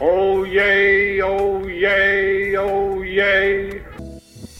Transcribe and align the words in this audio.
Oh, 0.00 0.44
yay, 0.44 1.20
oh, 1.20 1.66
yay, 1.66 2.56
oh, 2.56 3.02
yay. 3.02 3.82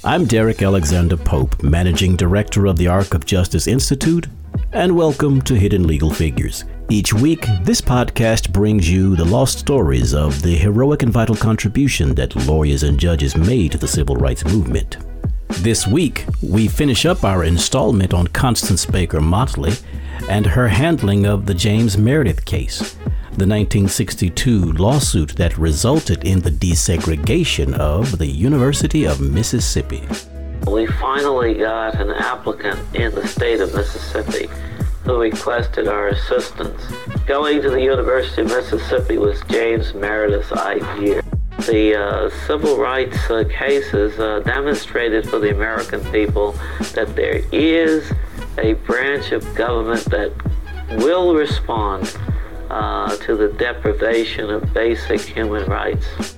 I'm 0.03 0.25
Derek 0.25 0.63
Alexander 0.63 1.17
Pope, 1.17 1.63
Managing 1.63 2.17
Director 2.17 2.67
of 2.67 2.77
the 2.77 2.89
Arc 2.89 3.15
of 3.15 3.25
Justice 3.25 3.69
Institute, 3.69 4.27
and 4.73 4.97
welcome 4.97 5.41
to 5.43 5.55
Hidden 5.55 5.87
Legal 5.87 6.11
Figures. 6.11 6.65
Each 6.89 7.15
week, 7.15 7.47
this 7.63 7.81
podcast 7.81 8.53
brings 8.53 8.91
you 8.91 9.15
the 9.15 9.25
lost 9.25 9.61
stories 9.61 10.13
of 10.13 10.43
the 10.43 10.57
heroic 10.57 11.05
and 11.05 11.13
vital 11.13 11.37
contribution 11.37 12.17
that 12.17 12.35
lawyers 12.49 12.83
and 12.83 12.99
judges 12.99 13.37
made 13.37 13.71
to 13.73 13.79
the 13.79 13.87
civil 13.87 14.17
rights 14.17 14.45
movement. 14.45 14.97
This 15.61 15.87
week, 15.87 16.25
we 16.43 16.67
finish 16.67 17.07
up 17.07 17.23
our 17.23 17.45
installment 17.45 18.13
on 18.13 18.27
Constance 18.27 18.85
Baker 18.85 19.21
Motley 19.21 19.75
and 20.29 20.47
her 20.47 20.67
handling 20.67 21.27
of 21.27 21.47
the 21.47 21.55
James 21.55 21.97
Meredith 21.97 22.45
case 22.45 22.97
the 23.39 23.47
1962 23.47 24.73
lawsuit 24.73 25.37
that 25.37 25.57
resulted 25.57 26.25
in 26.25 26.41
the 26.41 26.51
desegregation 26.51 27.73
of 27.73 28.19
the 28.19 28.27
University 28.27 29.07
of 29.07 29.21
Mississippi. 29.21 30.03
We 30.67 30.89
finally 30.89 31.55
got 31.55 31.95
an 32.01 32.11
applicant 32.11 32.81
in 32.97 33.15
the 33.15 33.29
state 33.29 33.61
of 33.61 33.73
Mississippi 33.73 34.49
who 35.05 35.21
requested 35.21 35.87
our 35.87 36.09
assistance. 36.09 36.83
Going 37.27 37.63
to 37.63 37.71
the 37.71 37.81
University 37.81 38.43
of 38.43 38.49
Mississippi 38.49 39.19
was 39.19 39.41
James 39.49 39.95
Meredith's 39.95 40.51
idea. 40.51 41.23
The 41.59 41.95
uh, 41.95 42.31
civil 42.49 42.77
rights 42.77 43.31
uh, 43.31 43.45
cases 43.49 44.19
uh, 44.19 44.41
demonstrated 44.41 45.29
for 45.29 45.39
the 45.39 45.55
American 45.55 46.01
people 46.11 46.57
that 46.95 47.15
there 47.15 47.43
is 47.53 48.11
a 48.59 48.73
branch 48.73 49.31
of 49.31 49.55
government 49.55 50.05
that 50.07 50.33
will 50.99 51.35
respond 51.35 52.19
uh, 52.71 53.17
to 53.19 53.37
the 53.37 53.49
deprivation 53.49 54.51
of 54.51 54.73
basic 54.73 55.21
human 55.21 55.65
rights. 55.67 56.37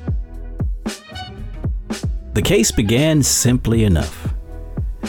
The 2.35 2.43
case 2.43 2.71
began 2.71 3.23
simply 3.23 3.85
enough. 3.85 4.33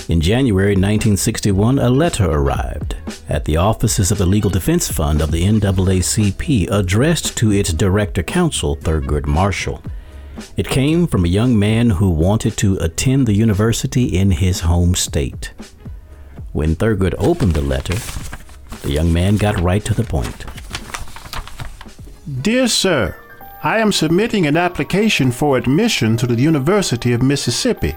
In 0.10 0.20
January 0.20 0.72
1961, 0.72 1.80
a 1.80 1.90
letter 1.90 2.30
arrived 2.30 2.96
at 3.30 3.46
the 3.46 3.58
offices 3.58 4.12
of 4.12 4.18
the 4.18 4.26
Legal 4.26 4.50
Defense 4.50 4.92
Fund 4.92 5.22
of 5.22 5.32
the 5.32 5.44
NAACP 5.44 6.70
addressed 6.72 7.38
to 7.38 7.52
its 7.52 7.72
director 7.72 8.24
counsel, 8.24 8.76
Thurgood 8.76 9.28
Marshall. 9.28 9.82
It 10.58 10.68
came 10.68 11.08
from 11.08 11.24
a 11.24 11.30
young 11.30 11.58
man 11.58 11.92
who 11.92 12.10
wanted 12.10 12.58
to 12.58 12.78
attend 12.78 13.28
the 13.28 13.34
university 13.34 14.06
in 14.06 14.32
his 14.32 14.62
home 14.62 14.96
state. 14.96 15.54
When 16.52 16.76
Thurgood 16.76 17.16
opened 17.18 17.54
the 17.54 17.62
letter, 17.62 17.96
the 18.82 18.92
young 18.92 19.14
man 19.14 19.38
got 19.38 19.62
right 19.62 19.86
to 19.86 19.94
the 19.94 20.04
point. 20.04 20.46
Dear 22.40 22.68
Sir, 22.68 23.16
I 23.64 23.80
am 23.80 23.92
submitting 23.92 24.46
an 24.46 24.56
application 24.56 25.32
for 25.32 25.58
admission 25.58 26.16
to 26.18 26.28
the 26.28 26.40
University 26.40 27.14
of 27.14 27.22
Mississippi. 27.22 27.96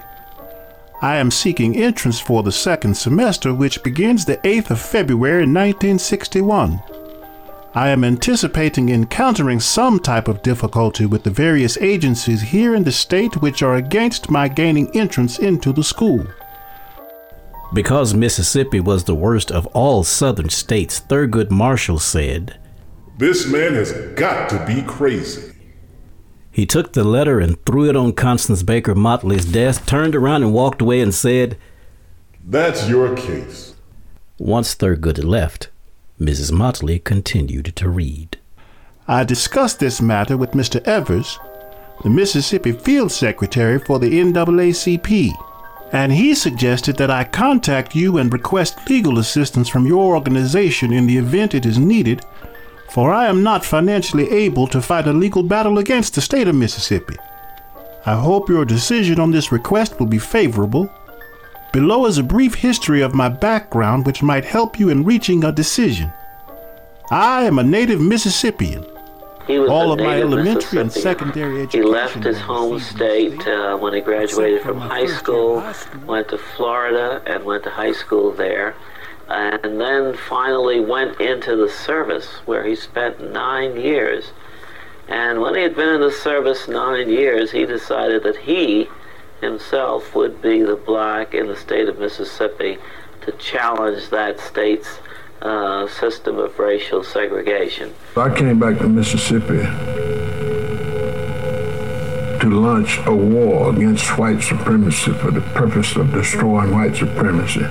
I 1.01 1.15
am 1.17 1.31
seeking 1.31 1.77
entrance 1.77 2.19
for 2.19 2.43
the 2.43 2.51
second 2.51 2.95
semester, 2.95 3.53
which 3.53 3.83
begins 3.83 4.25
the 4.25 4.37
8th 4.37 4.71
of 4.71 4.81
February 4.81 5.43
1961. 5.43 6.81
I 7.75 7.89
am 7.89 8.03
anticipating 8.03 8.89
encountering 8.89 9.59
some 9.59 9.99
type 9.99 10.27
of 10.27 10.41
difficulty 10.41 11.05
with 11.05 11.23
the 11.23 11.29
various 11.29 11.77
agencies 11.77 12.41
here 12.41 12.75
in 12.75 12.83
the 12.83 12.91
state 12.91 13.37
which 13.41 13.61
are 13.61 13.75
against 13.75 14.31
my 14.31 14.47
gaining 14.47 14.89
entrance 14.97 15.39
into 15.39 15.71
the 15.71 15.83
school. 15.83 16.25
Because 17.73 18.13
Mississippi 18.13 18.79
was 18.79 19.03
the 19.03 19.15
worst 19.15 19.51
of 19.51 19.67
all 19.67 20.03
southern 20.03 20.49
states, 20.49 20.99
Thurgood 20.99 21.51
Marshall 21.51 21.99
said, 21.99 22.57
this 23.17 23.47
man 23.47 23.75
has 23.75 23.93
got 24.15 24.49
to 24.49 24.65
be 24.65 24.81
crazy. 24.81 25.53
He 26.51 26.65
took 26.65 26.93
the 26.93 27.03
letter 27.03 27.39
and 27.39 27.63
threw 27.65 27.89
it 27.89 27.95
on 27.95 28.13
Constance 28.13 28.63
Baker 28.63 28.95
Motley's 28.95 29.45
desk, 29.45 29.85
turned 29.85 30.15
around 30.15 30.43
and 30.43 30.53
walked 30.53 30.81
away 30.81 31.01
and 31.01 31.13
said, 31.13 31.57
That's 32.45 32.87
your 32.87 33.15
case. 33.15 33.75
Once 34.37 34.75
Thurgood 34.75 35.23
left, 35.23 35.69
Mrs. 36.19 36.51
Motley 36.51 36.99
continued 36.99 37.75
to 37.75 37.89
read. 37.89 38.37
I 39.07 39.23
discussed 39.23 39.79
this 39.79 40.01
matter 40.01 40.35
with 40.37 40.51
Mr. 40.51 40.81
Evers, 40.87 41.39
the 42.03 42.09
Mississippi 42.09 42.71
Field 42.71 43.11
Secretary 43.11 43.79
for 43.79 43.99
the 43.99 44.11
NAACP, 44.11 45.31
and 45.91 46.11
he 46.11 46.33
suggested 46.35 46.97
that 46.97 47.11
I 47.11 47.23
contact 47.23 47.95
you 47.95 48.17
and 48.17 48.31
request 48.31 48.89
legal 48.89 49.19
assistance 49.19 49.69
from 49.69 49.85
your 49.85 50.15
organization 50.15 50.91
in 50.91 51.05
the 51.05 51.17
event 51.17 51.53
it 51.53 51.65
is 51.65 51.77
needed 51.77 52.25
for 52.89 53.13
I 53.13 53.27
am 53.27 53.43
not 53.43 53.65
financially 53.65 54.29
able 54.31 54.67
to 54.67 54.81
fight 54.81 55.07
a 55.07 55.13
legal 55.13 55.43
battle 55.43 55.77
against 55.77 56.15
the 56.15 56.21
state 56.21 56.47
of 56.47 56.55
Mississippi. 56.55 57.15
I 58.05 58.15
hope 58.15 58.49
your 58.49 58.65
decision 58.65 59.19
on 59.19 59.31
this 59.31 59.51
request 59.51 59.99
will 59.99 60.05
be 60.05 60.19
favorable. 60.19 60.89
Below 61.73 62.05
is 62.05 62.17
a 62.17 62.23
brief 62.23 62.55
history 62.55 63.01
of 63.01 63.15
my 63.15 63.29
background 63.29 64.05
which 64.05 64.23
might 64.23 64.45
help 64.45 64.79
you 64.79 64.89
in 64.89 65.03
reaching 65.03 65.43
a 65.43 65.51
decision. 65.51 66.13
I 67.11 67.43
am 67.43 67.59
a 67.59 67.63
native 67.63 67.99
Mississippian. 67.99 68.85
All 69.47 69.91
of 69.91 69.99
my 69.99 70.21
elementary 70.21 70.79
and 70.79 70.91
secondary 70.91 71.61
education. 71.63 71.83
He 71.83 71.87
left 71.87 72.23
his 72.23 72.39
home 72.39 72.79
state 72.79 73.45
uh, 73.47 73.77
when 73.77 73.93
he 73.93 74.01
graduated 74.01 74.61
from 74.61 74.79
high 74.79 75.05
school, 75.05 75.63
went 76.07 76.29
to 76.29 76.37
Florida, 76.37 77.21
and 77.27 77.43
went 77.43 77.63
to 77.63 77.69
high 77.69 77.91
school 77.91 78.31
there 78.31 78.75
and 79.27 79.79
then 79.79 80.15
finally 80.15 80.79
went 80.79 81.19
into 81.19 81.55
the 81.55 81.69
service 81.69 82.27
where 82.45 82.63
he 82.63 82.75
spent 82.75 83.31
nine 83.31 83.79
years. 83.79 84.31
And 85.07 85.41
when 85.41 85.55
he 85.55 85.61
had 85.61 85.75
been 85.75 85.95
in 85.95 86.01
the 86.01 86.11
service 86.11 86.67
nine 86.67 87.09
years, 87.09 87.51
he 87.51 87.65
decided 87.65 88.23
that 88.23 88.37
he 88.37 88.87
himself 89.41 90.15
would 90.15 90.41
be 90.41 90.63
the 90.63 90.75
black 90.75 91.33
in 91.33 91.47
the 91.47 91.55
state 91.55 91.87
of 91.87 91.99
Mississippi 91.99 92.77
to 93.21 93.31
challenge 93.33 94.09
that 94.09 94.39
state's 94.39 94.99
uh, 95.41 95.87
system 95.87 96.37
of 96.37 96.57
racial 96.57 97.03
segregation. 97.03 97.93
I 98.15 98.33
came 98.35 98.59
back 98.59 98.79
to 98.79 98.87
Mississippi 98.87 99.63
to 102.39 102.49
launch 102.49 102.99
a 103.05 103.15
war 103.15 103.73
against 103.73 104.17
white 104.17 104.41
supremacy 104.41 105.11
for 105.13 105.31
the 105.31 105.41
purpose 105.41 105.95
of 105.95 106.11
destroying 106.11 106.71
white 106.71 106.95
supremacy. 106.95 107.65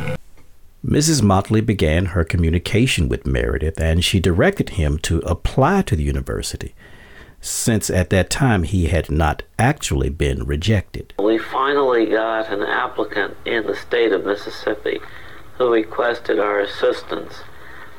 Mrs. 0.84 1.22
Motley 1.22 1.62
began 1.62 2.06
her 2.06 2.24
communication 2.24 3.08
with 3.08 3.26
Meredith 3.26 3.80
and 3.80 4.04
she 4.04 4.20
directed 4.20 4.70
him 4.70 4.98
to 4.98 5.20
apply 5.20 5.80
to 5.80 5.96
the 5.96 6.02
university, 6.02 6.74
since 7.40 7.88
at 7.88 8.10
that 8.10 8.28
time 8.28 8.64
he 8.64 8.88
had 8.88 9.10
not 9.10 9.44
actually 9.58 10.10
been 10.10 10.44
rejected. 10.44 11.14
We 11.18 11.38
finally 11.38 12.04
got 12.04 12.52
an 12.52 12.62
applicant 12.62 13.34
in 13.46 13.66
the 13.66 13.74
state 13.74 14.12
of 14.12 14.26
Mississippi 14.26 15.00
who 15.56 15.72
requested 15.72 16.38
our 16.38 16.60
assistance. 16.60 17.40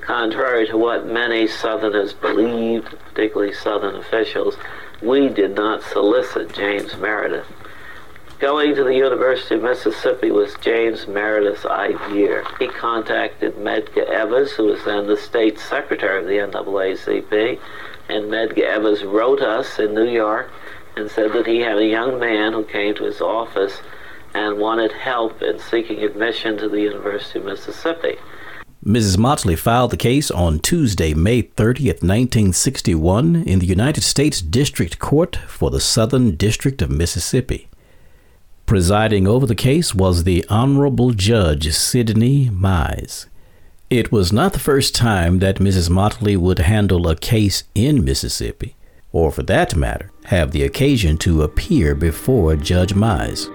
Contrary 0.01 0.67
to 0.67 0.77
what 0.77 1.07
many 1.07 1.47
Southerners 1.47 2.13
believed, 2.13 2.95
particularly 3.09 3.53
Southern 3.53 3.95
officials, 3.95 4.57
we 5.01 5.27
did 5.29 5.55
not 5.55 5.81
solicit 5.81 6.53
James 6.53 6.95
Meredith. 6.97 7.47
Going 8.39 8.75
to 8.75 8.83
the 8.83 8.93
University 8.93 9.55
of 9.55 9.63
Mississippi 9.63 10.29
was 10.29 10.55
James 10.59 11.07
Meredith's 11.07 11.65
idea. 11.65 12.43
He 12.59 12.67
contacted 12.67 13.55
Medgar 13.55 14.09
Evers, 14.09 14.51
who 14.51 14.65
was 14.65 14.83
then 14.83 15.07
the 15.07 15.15
state 15.15 15.57
secretary 15.57 16.19
of 16.19 16.25
the 16.25 16.57
NAACP, 16.57 17.59
and 18.09 18.25
Medgar 18.25 18.65
Evers 18.65 19.05
wrote 19.05 19.41
us 19.41 19.79
in 19.79 19.95
New 19.95 20.09
York 20.09 20.51
and 20.97 21.09
said 21.09 21.31
that 21.31 21.47
he 21.47 21.61
had 21.61 21.77
a 21.77 21.85
young 21.85 22.19
man 22.19 22.51
who 22.51 22.65
came 22.65 22.93
to 22.95 23.05
his 23.05 23.21
office 23.21 23.79
and 24.33 24.59
wanted 24.59 24.91
help 24.91 25.41
in 25.41 25.57
seeking 25.57 26.03
admission 26.03 26.57
to 26.57 26.67
the 26.67 26.81
University 26.81 27.39
of 27.39 27.45
Mississippi. 27.45 28.17
Mrs. 28.85 29.17
Motley 29.17 29.55
filed 29.55 29.91
the 29.91 29.97
case 29.97 30.29
on 30.29 30.59
Tuesday, 30.59 31.13
May 31.13 31.41
30th, 31.41 32.03
1961, 32.03 33.37
in 33.47 33.59
the 33.59 33.65
United 33.65 34.03
States 34.03 34.41
District 34.41 34.99
Court 34.99 35.37
for 35.47 35.71
the 35.71 35.79
Southern 35.79 36.35
District 36.35 36.81
of 36.81 36.91
Mississippi. 36.91 37.69
Presiding 38.65 39.27
over 39.27 39.45
the 39.45 39.53
case 39.53 39.93
was 39.93 40.23
the 40.23 40.43
Honorable 40.49 41.11
Judge 41.11 41.71
Sidney 41.71 42.49
Mize. 42.49 43.27
It 43.91 44.11
was 44.11 44.33
not 44.33 44.53
the 44.53 44.59
first 44.59 44.95
time 44.95 45.37
that 45.37 45.57
Mrs. 45.57 45.91
Motley 45.91 46.35
would 46.35 46.57
handle 46.57 47.07
a 47.07 47.15
case 47.15 47.65
in 47.75 48.03
Mississippi, 48.03 48.75
or 49.11 49.31
for 49.31 49.43
that 49.43 49.75
matter, 49.75 50.11
have 50.25 50.49
the 50.49 50.63
occasion 50.63 51.15
to 51.19 51.43
appear 51.43 51.93
before 51.93 52.55
Judge 52.55 52.95
Mize. 52.95 53.51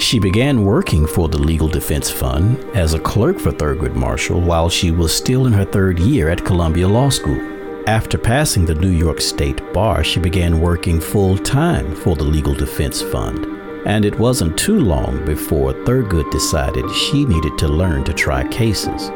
She 0.00 0.18
began 0.18 0.64
working 0.64 1.06
for 1.06 1.28
the 1.28 1.38
Legal 1.38 1.68
Defense 1.68 2.10
Fund 2.10 2.58
as 2.74 2.94
a 2.94 2.98
clerk 2.98 3.38
for 3.38 3.52
Thurgood 3.52 3.94
Marshall 3.94 4.40
while 4.40 4.68
she 4.68 4.90
was 4.90 5.14
still 5.14 5.46
in 5.46 5.52
her 5.52 5.64
third 5.64 6.00
year 6.00 6.28
at 6.28 6.44
Columbia 6.44 6.88
Law 6.88 7.10
School. 7.10 7.59
After 7.90 8.18
passing 8.18 8.64
the 8.64 8.76
New 8.76 8.92
York 8.92 9.20
State 9.20 9.60
Bar, 9.72 10.04
she 10.04 10.20
began 10.20 10.60
working 10.60 11.00
full 11.00 11.36
time 11.36 11.92
for 11.92 12.14
the 12.14 12.22
Legal 12.22 12.54
Defense 12.54 13.02
Fund. 13.02 13.44
And 13.84 14.04
it 14.04 14.16
wasn't 14.16 14.56
too 14.56 14.78
long 14.78 15.24
before 15.24 15.72
Thurgood 15.72 16.30
decided 16.30 16.88
she 16.92 17.24
needed 17.24 17.58
to 17.58 17.66
learn 17.66 18.04
to 18.04 18.14
try 18.14 18.46
cases. 18.46 19.08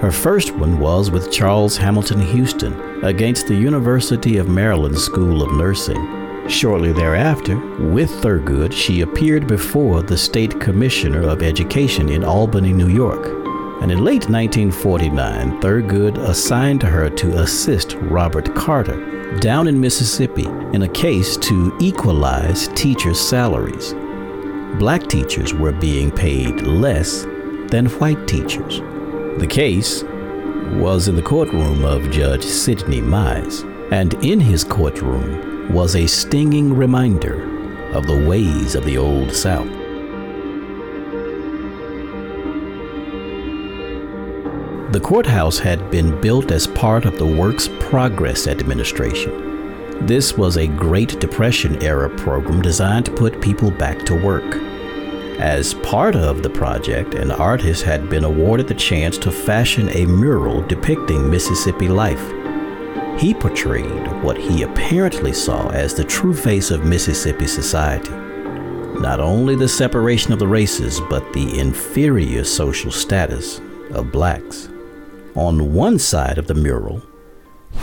Her 0.00 0.10
first 0.10 0.50
one 0.50 0.80
was 0.80 1.12
with 1.12 1.30
Charles 1.30 1.76
Hamilton 1.76 2.20
Houston 2.20 3.04
against 3.04 3.46
the 3.46 3.54
University 3.54 4.38
of 4.38 4.48
Maryland 4.48 4.98
School 4.98 5.40
of 5.40 5.52
Nursing. 5.52 6.48
Shortly 6.48 6.92
thereafter, 6.92 7.56
with 7.78 8.10
Thurgood, 8.20 8.72
she 8.72 9.02
appeared 9.02 9.46
before 9.46 10.02
the 10.02 10.18
State 10.18 10.58
Commissioner 10.58 11.22
of 11.28 11.40
Education 11.40 12.08
in 12.08 12.24
Albany, 12.24 12.72
New 12.72 12.88
York. 12.88 13.41
And 13.82 13.90
in 13.90 14.04
late 14.04 14.30
1949, 14.30 15.60
Thurgood 15.60 16.16
assigned 16.16 16.84
her 16.84 17.10
to 17.10 17.40
assist 17.40 17.94
Robert 17.94 18.54
Carter 18.54 19.38
down 19.40 19.66
in 19.66 19.80
Mississippi 19.80 20.44
in 20.72 20.82
a 20.82 20.88
case 20.88 21.36
to 21.38 21.76
equalize 21.80 22.68
teachers' 22.76 23.18
salaries. 23.18 23.92
Black 24.78 25.08
teachers 25.08 25.52
were 25.52 25.72
being 25.72 26.12
paid 26.12 26.62
less 26.62 27.24
than 27.72 27.86
white 27.98 28.28
teachers. 28.28 28.78
The 29.40 29.48
case 29.50 30.04
was 30.74 31.08
in 31.08 31.16
the 31.16 31.22
courtroom 31.22 31.84
of 31.84 32.08
Judge 32.12 32.44
Sidney 32.44 33.00
Mize, 33.00 33.64
and 33.90 34.14
in 34.24 34.38
his 34.38 34.62
courtroom, 34.62 35.74
was 35.74 35.96
a 35.96 36.06
stinging 36.06 36.72
reminder 36.72 37.42
of 37.94 38.06
the 38.06 38.28
ways 38.28 38.76
of 38.76 38.84
the 38.84 38.96
Old 38.96 39.32
South. 39.32 39.81
The 44.92 45.00
courthouse 45.00 45.58
had 45.58 45.90
been 45.90 46.20
built 46.20 46.50
as 46.50 46.66
part 46.66 47.06
of 47.06 47.16
the 47.16 47.24
Works 47.24 47.66
Progress 47.80 48.46
Administration. 48.46 50.06
This 50.06 50.36
was 50.36 50.58
a 50.58 50.66
Great 50.66 51.18
Depression 51.18 51.82
era 51.82 52.10
program 52.10 52.60
designed 52.60 53.06
to 53.06 53.12
put 53.12 53.40
people 53.40 53.70
back 53.70 54.04
to 54.04 54.22
work. 54.22 54.44
As 55.40 55.72
part 55.72 56.14
of 56.14 56.42
the 56.42 56.50
project, 56.50 57.14
an 57.14 57.30
artist 57.30 57.84
had 57.84 58.10
been 58.10 58.24
awarded 58.24 58.68
the 58.68 58.74
chance 58.74 59.16
to 59.16 59.32
fashion 59.32 59.88
a 59.96 60.04
mural 60.04 60.60
depicting 60.60 61.30
Mississippi 61.30 61.88
life. 61.88 62.30
He 63.18 63.32
portrayed 63.32 64.22
what 64.22 64.36
he 64.36 64.62
apparently 64.62 65.32
saw 65.32 65.70
as 65.70 65.94
the 65.94 66.04
true 66.04 66.34
face 66.34 66.70
of 66.70 66.84
Mississippi 66.84 67.46
society. 67.46 68.10
Not 69.00 69.20
only 69.20 69.56
the 69.56 69.70
separation 69.70 70.34
of 70.34 70.38
the 70.38 70.46
races, 70.46 71.00
but 71.08 71.32
the 71.32 71.58
inferior 71.58 72.44
social 72.44 72.90
status 72.90 73.58
of 73.92 74.12
blacks. 74.12 74.68
On 75.34 75.72
one 75.72 75.98
side 75.98 76.36
of 76.36 76.46
the 76.46 76.54
mural, 76.54 76.98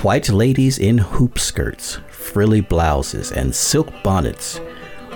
white 0.03 0.29
ladies 0.29 0.77
in 0.77 0.99
hoop 0.99 1.39
skirts, 1.39 1.97
frilly 2.11 2.61
blouses, 2.61 3.31
and 3.31 3.55
silk 3.55 3.91
bonnets 4.03 4.61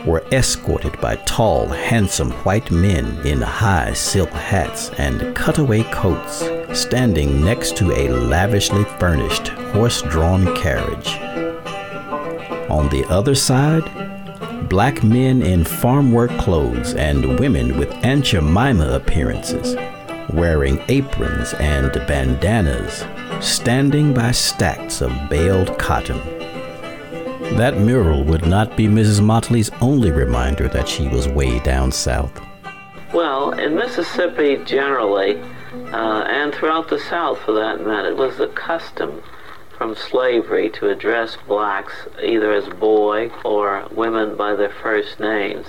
were 0.08 0.26
escorted 0.32 1.00
by 1.00 1.16
tall, 1.28 1.68
handsome 1.68 2.32
white 2.44 2.72
men 2.72 3.06
in 3.24 3.40
high 3.40 3.94
silk 3.94 4.32
hats 4.32 4.90
and 4.98 5.36
cutaway 5.36 5.84
coats, 5.92 6.44
standing 6.74 7.46
next 7.46 7.78
to 7.78 7.92
a 7.92 8.10
lavishly 8.10 8.84
furnished 9.00 9.50
horse 9.50 10.02
drawn 10.02 10.56
carriage. 10.56 11.10
On 12.72 12.90
the 12.90 13.06
other 13.10 13.36
side, 13.36 13.88
black 14.70 15.04
men 15.04 15.44
in 15.44 15.64
farm 15.64 16.12
work 16.12 16.32
clothes 16.40 16.96
and 16.96 17.40
women 17.40 17.78
with 17.78 17.94
Aunt 18.04 18.26
Jemima 18.26 18.90
appearances, 18.96 19.76
wearing 20.32 20.82
aprons 20.88 21.54
and 21.56 21.92
bandanas, 22.08 23.06
standing 23.40 24.14
by 24.14 24.32
stacks 24.32 25.02
of 25.02 25.12
baled 25.30 25.78
cotton 25.78 26.22
that 27.58 27.78
mural 27.78 28.24
would 28.24 28.48
not 28.48 28.76
be 28.76 28.88
Mrs. 28.88 29.24
Motley's 29.24 29.70
only 29.80 30.10
reminder 30.10 30.68
that 30.70 30.88
she 30.88 31.08
was 31.08 31.28
way 31.28 31.60
down 31.60 31.92
south. 31.92 32.42
Well, 33.14 33.52
in 33.52 33.76
Mississippi 33.76 34.58
generally, 34.66 35.40
uh, 35.92 36.24
and 36.28 36.52
throughout 36.52 36.90
the 36.90 36.98
South 36.98 37.38
for 37.42 37.52
that 37.52 37.86
matter, 37.86 38.10
it 38.10 38.18
was 38.18 38.38
the 38.38 38.48
custom 38.48 39.22
from 39.78 39.96
slavery 39.96 40.72
to 40.72 40.90
address 40.90 41.38
blacks 41.48 41.94
either 42.24 42.52
as 42.52 42.68
boy 42.70 43.30
or 43.46 43.88
women 43.92 44.36
by 44.36 44.56
their 44.56 44.74
first 44.82 45.20
names 45.20 45.68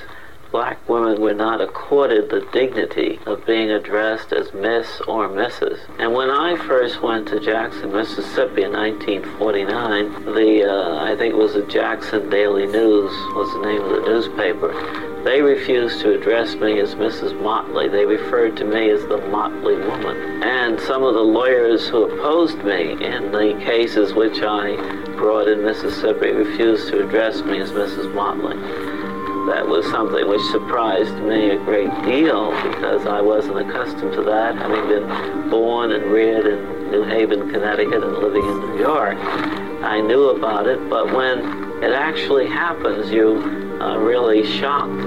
black 0.55 0.89
women 0.89 1.21
were 1.21 1.35
not 1.35 1.61
accorded 1.61 2.31
the 2.31 2.47
dignity 2.53 3.19
of 3.27 3.45
being 3.45 3.73
addressed 3.73 4.33
as 4.33 4.55
Miss 4.55 5.01
or 5.09 5.29
Mrs. 5.29 5.81
And 5.99 6.15
when 6.15 6.31
I 6.31 6.55
first 6.69 7.03
went 7.03 7.27
to 7.27 7.41
Jackson, 7.41 7.93
Mississippi 7.93 8.63
in 8.63 8.73
1949, 8.73 10.27
the 10.27 10.63
uh, 10.63 11.05
I 11.13 11.17
think 11.17 11.35
it 11.35 11.37
was 11.37 11.55
the 11.55 11.67
Jackson 11.67 12.31
Daily 12.31 12.67
News 12.67 13.11
was 13.35 13.53
the 13.53 13.69
name 13.69 13.83
of 13.83 13.91
the 13.91 14.09
newspaper. 14.09 15.25
They 15.25 15.43
refused 15.43 16.01
to 16.03 16.15
address 16.15 16.55
me 16.55 16.79
as 16.79 16.95
Mrs. 16.95 17.35
Motley. 17.43 17.89
They 17.89 18.07
referred 18.07 18.57
to 18.59 18.65
me 18.65 18.91
as 18.91 19.05
the 19.07 19.19
Motley 19.27 19.75
woman. 19.75 20.41
And 20.45 20.79
some 20.79 21.03
of 21.03 21.15
the 21.15 21.21
lawyers 21.21 21.89
who 21.89 22.05
opposed 22.05 22.59
me 22.59 22.93
in 23.05 23.33
the 23.33 23.61
cases 23.65 24.15
which 24.15 24.41
I 24.41 24.77
brought 25.17 25.49
in 25.49 25.65
Mississippi 25.65 26.31
refused 26.31 26.91
to 26.91 27.05
address 27.05 27.43
me 27.43 27.59
as 27.59 27.73
Mrs. 27.73 28.15
Motley 28.15 28.84
that 29.47 29.69
was 29.69 29.85
something 29.91 30.27
which 30.27 30.41
surprised 30.51 31.15
me 31.17 31.51
a 31.51 31.57
great 31.59 31.91
deal 32.03 32.51
because 32.63 33.07
I 33.07 33.21
wasn't 33.21 33.59
accustomed 33.59 34.13
to 34.15 34.23
that, 34.23 34.57
having 34.57 34.89
been 34.89 35.51
born 35.51 35.93
and 35.93 36.05
reared 36.05 36.47
in 36.47 36.91
New 36.91 37.03
Haven, 37.05 37.51
Connecticut, 37.51 38.03
and 38.03 38.15
living 38.19 38.43
in 38.43 38.59
New 38.61 38.79
York. 38.79 39.19
I 39.83 40.01
knew 40.01 40.31
about 40.31 40.67
it, 40.67 40.89
but 40.89 41.13
when 41.13 41.83
it 41.83 41.93
actually 41.93 42.47
happens, 42.47 43.11
you 43.11 43.79
are 43.83 43.99
really 44.01 44.47
shocked 44.59 45.03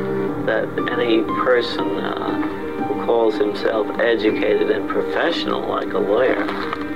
that 0.45 0.67
any 0.91 1.23
person 1.43 1.97
uh, 1.97 2.41
who 2.83 3.05
calls 3.05 3.35
himself 3.35 3.87
educated 3.99 4.69
and 4.69 4.87
professional, 4.87 5.67
like 5.67 5.93
a 5.93 5.99
lawyer, 5.99 6.43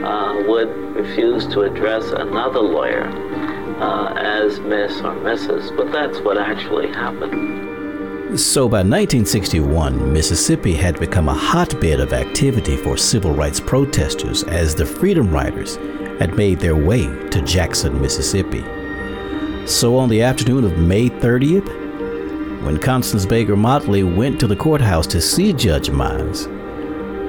uh, 0.05 0.43
would 0.47 0.69
refuse 0.95 1.47
to 1.47 1.61
address 1.61 2.11
another 2.11 2.59
lawyer 2.59 3.09
uh, 3.81 4.13
as 4.15 4.59
Miss 4.59 4.91
or 5.01 5.15
Mrs., 5.15 5.75
but 5.75 5.91
that's 5.91 6.19
what 6.19 6.37
actually 6.37 6.87
happened. 6.87 8.39
So 8.39 8.69
by 8.69 8.77
1961, 8.77 10.13
Mississippi 10.13 10.73
had 10.73 10.99
become 10.99 11.27
a 11.27 11.33
hotbed 11.33 11.99
of 11.99 12.13
activity 12.13 12.77
for 12.77 12.95
civil 12.95 13.33
rights 13.33 13.59
protesters 13.59 14.43
as 14.43 14.75
the 14.75 14.85
Freedom 14.85 15.31
Riders 15.31 15.75
had 16.19 16.37
made 16.37 16.59
their 16.59 16.75
way 16.75 17.07
to 17.29 17.41
Jackson, 17.41 17.99
Mississippi. 17.99 18.63
So 19.67 19.97
on 19.97 20.09
the 20.09 20.21
afternoon 20.21 20.63
of 20.63 20.77
May 20.77 21.09
30th, 21.09 21.67
when 22.63 22.77
Constance 22.77 23.25
Baker 23.25 23.55
Motley 23.55 24.03
went 24.03 24.39
to 24.39 24.47
the 24.47 24.55
courthouse 24.55 25.07
to 25.07 25.19
see 25.19 25.51
Judge 25.51 25.89
Mize, 25.89 26.47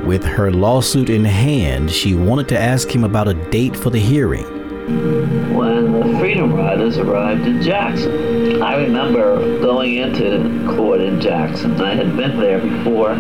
with 0.05 0.23
her 0.23 0.53
lawsuit 0.53 1.09
in 1.09 1.25
hand, 1.25 1.91
she 1.91 2.15
wanted 2.15 2.49
to 2.49 2.59
ask 2.59 2.95
him 2.95 3.05
about 3.05 3.29
a 3.29 3.35
date 3.35 3.75
for 3.75 3.91
the 3.91 3.99
hearing 3.99 4.62
when 4.89 5.93
the 5.93 6.19
Freedom 6.19 6.53
Riders 6.53 6.99
arrived 6.99 7.47
in 7.47 7.63
Jackson. 7.63 8.63
I 8.63 8.77
remember 8.77 9.61
going 9.61 9.95
into 9.95 10.67
court 10.75 11.01
in 11.01 11.21
Jackson. 11.21 11.81
I 11.81 11.95
had 11.95 12.17
been 12.17 12.39
there 12.39 12.59
before, 12.59 13.15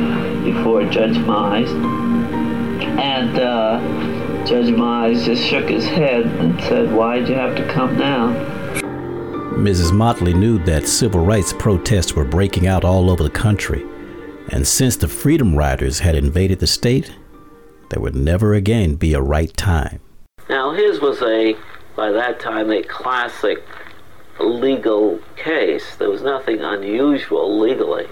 before 0.45 0.85
Judge 0.85 1.17
Mize, 1.17 1.71
and 2.99 3.39
uh, 3.39 3.81
Judge 4.45 4.75
Mize 4.75 5.25
just 5.25 5.43
shook 5.43 5.69
his 5.69 5.87
head 5.87 6.27
and 6.27 6.61
said, 6.63 6.93
"Why'd 6.93 7.29
you 7.29 7.35
have 7.35 7.57
to 7.57 7.69
come 7.73 7.97
now?" 7.97 8.33
Mrs. 9.55 9.93
Motley 9.93 10.35
knew 10.35 10.59
that 10.65 10.89
civil 10.89 11.25
rights 11.25 11.53
protests 11.53 12.15
were 12.15 12.25
breaking 12.25 12.67
out 12.67 12.85
all 12.85 13.11
over 13.11 13.23
the 13.23 13.31
country, 13.31 13.87
and 14.49 14.67
since 14.67 14.97
the 14.97 15.09
Freedom 15.09 15.55
Riders 15.55 16.01
had 16.01 16.17
invaded 16.17 16.59
the 16.59 16.67
state, 16.67 17.13
there 17.91 18.01
would 18.01 18.17
never 18.17 18.55
again 18.55 18.97
be 18.97 19.15
a 19.15 19.21
right 19.21 19.55
time. 19.57 20.01
Now, 20.53 20.73
his 20.73 21.01
was 21.01 21.23
a, 21.23 21.57
by 21.97 22.13
that 22.13 22.39
time, 22.39 22.71
a 22.71 22.83
classic 22.83 23.65
legal 24.39 25.19
case. 25.35 25.97
There 25.97 26.11
was 26.11 26.21
nothing 26.21 26.61
unusual 26.61 27.59
legally 27.59 28.07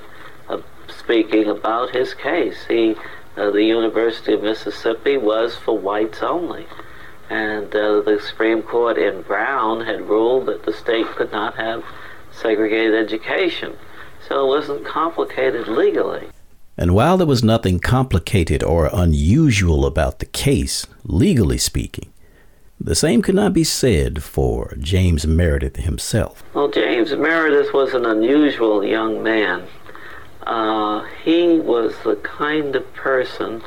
uh, 0.49 0.63
speaking 0.89 1.51
about 1.51 1.91
his 1.91 2.15
case. 2.15 2.65
He, 2.67 2.97
uh, 3.37 3.51
the 3.51 3.65
University 3.65 4.33
of 4.33 4.43
Mississippi 4.43 5.19
was 5.19 5.55
for 5.55 5.77
whites 5.77 6.23
only. 6.23 6.65
And 7.29 7.67
uh, 7.77 8.01
the 8.01 8.19
Supreme 8.27 8.63
Court 8.63 8.97
in 8.97 9.21
Brown 9.21 9.85
had 9.85 10.09
ruled 10.09 10.47
that 10.47 10.65
the 10.65 10.73
state 10.73 11.09
could 11.09 11.33
not 11.33 11.57
have 11.57 11.85
segregated 12.33 12.95
education. 12.95 13.77
So 14.27 14.47
it 14.47 14.49
wasn't 14.49 14.87
complicated 14.87 15.69
legally. 15.69 16.29
And 16.79 16.95
while 16.95 17.19
there 17.19 17.27
was 17.27 17.45
nothing 17.45 17.81
complicated 17.81 18.63
or 18.63 18.89
unusual 18.91 19.85
about 19.85 20.21
the 20.21 20.25
case, 20.25 20.87
legally 21.05 21.59
speaking, 21.59 22.10
the 22.81 22.95
same 22.95 23.21
could 23.21 23.35
not 23.35 23.53
be 23.53 23.65
said 23.65 24.23
for 24.23 24.75
James 24.79 25.27
Meredith 25.27 25.77
himself. 25.77 26.43
Well, 26.55 26.69
James 26.69 27.13
Meredith 27.13 27.75
was 27.75 27.93
an 27.93 28.07
unusual 28.07 28.85
young 28.85 29.23
man. 29.23 29.65
Uh, 30.47 31.05
he 31.23 31.59
was 31.59 31.95
the 32.05 32.17
kind 32.17 32.75
of 32.75 32.93
person 32.95 33.63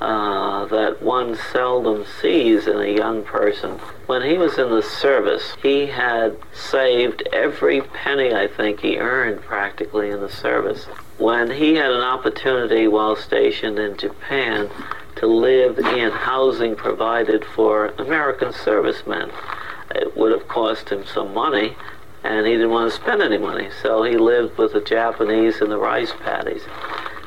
uh, 0.00 0.64
that 0.66 1.02
one 1.02 1.36
seldom 1.52 2.04
sees 2.20 2.66
in 2.66 2.78
a 2.78 2.96
young 2.96 3.22
person. 3.24 3.72
When 4.06 4.22
he 4.22 4.38
was 4.38 4.58
in 4.58 4.70
the 4.70 4.82
service, 4.82 5.54
he 5.62 5.86
had 5.86 6.36
saved 6.52 7.22
every 7.32 7.80
penny 7.80 8.34
I 8.34 8.46
think 8.46 8.80
he 8.80 8.98
earned 8.98 9.42
practically 9.42 10.10
in 10.10 10.20
the 10.20 10.30
service. 10.30 10.84
When 11.18 11.50
he 11.50 11.74
had 11.74 11.90
an 11.90 12.02
opportunity 12.02 12.88
while 12.88 13.16
stationed 13.16 13.78
in 13.78 13.96
Japan 13.96 14.70
to 15.16 15.26
live 15.26 15.78
in 15.78 16.10
housing 16.10 16.76
provided 16.76 17.44
for 17.44 17.88
American 17.98 18.52
servicemen. 18.52 19.30
It 19.94 20.16
would 20.16 20.32
have 20.32 20.46
cost 20.48 20.90
him 20.90 21.04
some 21.06 21.32
money, 21.32 21.76
and 22.22 22.46
he 22.46 22.52
didn't 22.52 22.70
want 22.70 22.90
to 22.92 22.96
spend 22.96 23.22
any 23.22 23.38
money, 23.38 23.70
so 23.82 24.02
he 24.02 24.16
lived 24.16 24.58
with 24.58 24.72
the 24.72 24.80
Japanese 24.80 25.60
in 25.60 25.70
the 25.70 25.78
rice 25.78 26.12
paddies. 26.22 26.62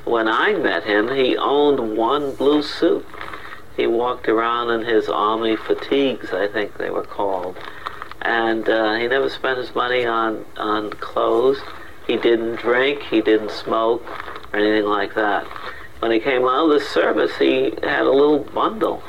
When 0.05 0.27
I 0.27 0.53
met 0.53 0.83
him, 0.83 1.09
he 1.09 1.37
owned 1.37 1.97
one 1.97 2.35
blue 2.35 2.61
suit. 2.61 3.05
He 3.75 3.87
walked 3.87 4.27
around 4.27 4.71
in 4.71 4.85
his 4.85 5.07
army 5.07 5.55
fatigues, 5.55 6.31
I 6.31 6.47
think 6.47 6.77
they 6.77 6.89
were 6.89 7.05
called, 7.05 7.57
and 8.21 8.67
uh, 8.67 8.95
he 8.95 9.07
never 9.07 9.29
spent 9.29 9.57
his 9.57 9.73
money 9.73 10.05
on 10.05 10.45
on 10.57 10.91
clothes. 10.91 11.61
He 12.05 12.17
didn't 12.17 12.57
drink, 12.57 13.03
he 13.03 13.21
didn't 13.21 13.51
smoke, 13.51 14.03
or 14.51 14.59
anything 14.59 14.89
like 14.89 15.15
that. 15.15 15.47
When 15.99 16.11
he 16.11 16.19
came 16.19 16.45
out 16.45 16.65
of 16.65 16.69
the 16.69 16.79
service, 16.79 17.37
he 17.37 17.73
had 17.83 18.03
a 18.05 18.11
little 18.11 18.39
bundle, 18.39 19.03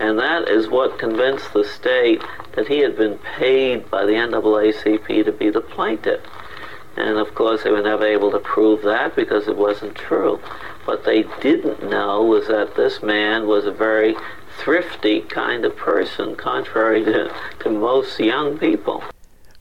and 0.00 0.18
that 0.18 0.48
is 0.48 0.68
what 0.68 0.98
convinced 0.98 1.52
the 1.52 1.64
state 1.64 2.20
that 2.56 2.66
he 2.66 2.80
had 2.80 2.96
been 2.96 3.18
paid 3.18 3.88
by 3.90 4.04
the 4.04 4.12
NAACP 4.12 5.24
to 5.24 5.32
be 5.32 5.50
the 5.50 5.60
plaintiff. 5.60 6.20
And 6.96 7.16
of 7.16 7.34
course, 7.34 7.62
they 7.62 7.70
were 7.70 7.82
never 7.82 8.04
able 8.04 8.30
to 8.32 8.38
prove 8.38 8.82
that 8.82 9.14
because 9.14 9.46
it 9.48 9.56
wasn't 9.56 9.94
true. 9.94 10.40
What 10.84 11.04
they 11.04 11.22
didn't 11.40 11.88
know 11.88 12.24
was 12.24 12.48
that 12.48 12.74
this 12.74 13.02
man 13.02 13.46
was 13.46 13.64
a 13.64 13.72
very 13.72 14.16
thrifty 14.58 15.20
kind 15.20 15.64
of 15.64 15.76
person, 15.76 16.34
contrary 16.36 17.04
to, 17.04 17.32
to 17.60 17.70
most 17.70 18.18
young 18.18 18.58
people. 18.58 19.02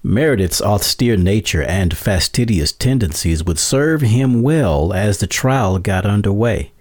Meredith's 0.03 0.62
austere 0.62 1.15
nature 1.15 1.62
and 1.62 1.96
fastidious 1.96 2.72
tendencies 2.72 3.43
would 3.43 3.60
serve 3.60 4.01
him 4.01 4.41
well 4.41 4.93
as 4.93 5.20
the 5.20 5.27
trial 5.27 5.77
got 5.77 6.05
underway. 6.05 6.72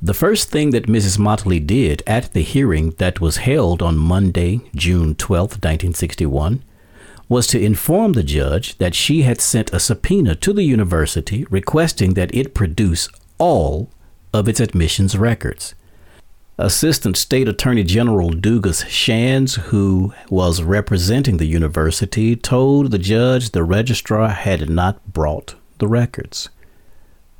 The 0.00 0.14
first 0.14 0.50
thing 0.50 0.70
that 0.70 0.86
Mrs. 0.86 1.18
Motley 1.18 1.58
did 1.58 2.02
at 2.06 2.32
the 2.32 2.42
hearing 2.42 2.90
that 2.98 3.20
was 3.20 3.38
held 3.38 3.82
on 3.82 3.96
Monday, 3.96 4.60
June 4.74 5.14
12, 5.14 5.52
1961, 5.52 6.62
was 7.28 7.46
to 7.48 7.60
inform 7.60 8.12
the 8.12 8.22
judge 8.22 8.78
that 8.78 8.94
she 8.94 9.22
had 9.22 9.40
sent 9.40 9.72
a 9.72 9.80
subpoena 9.80 10.34
to 10.36 10.52
the 10.52 10.62
university 10.62 11.46
requesting 11.50 12.14
that 12.14 12.34
it 12.34 12.54
produce 12.54 13.08
all 13.38 13.90
of 14.32 14.48
its 14.48 14.60
admissions 14.60 15.16
records. 15.16 15.74
Assistant 16.60 17.16
State 17.16 17.46
Attorney 17.46 17.84
General 17.84 18.30
Dugas 18.30 18.84
Shands, 18.88 19.54
who 19.70 20.12
was 20.28 20.60
representing 20.60 21.36
the 21.36 21.46
university, 21.46 22.34
told 22.34 22.90
the 22.90 22.98
judge 22.98 23.50
the 23.50 23.62
registrar 23.62 24.30
had 24.30 24.68
not 24.68 25.12
brought 25.12 25.54
the 25.78 25.86
records. 25.86 26.48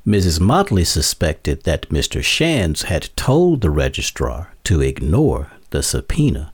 Mrs. 0.07 0.39
Motley 0.39 0.85
suspected 0.85 1.65
that 1.65 1.89
Mr. 1.89 2.23
Shands 2.23 2.83
had 2.83 3.11
told 3.17 3.61
the 3.61 3.71
registrar 3.71 4.55
to 4.63 4.81
ignore 4.81 5.51
the 5.71 5.83
subpoena. 5.83 6.53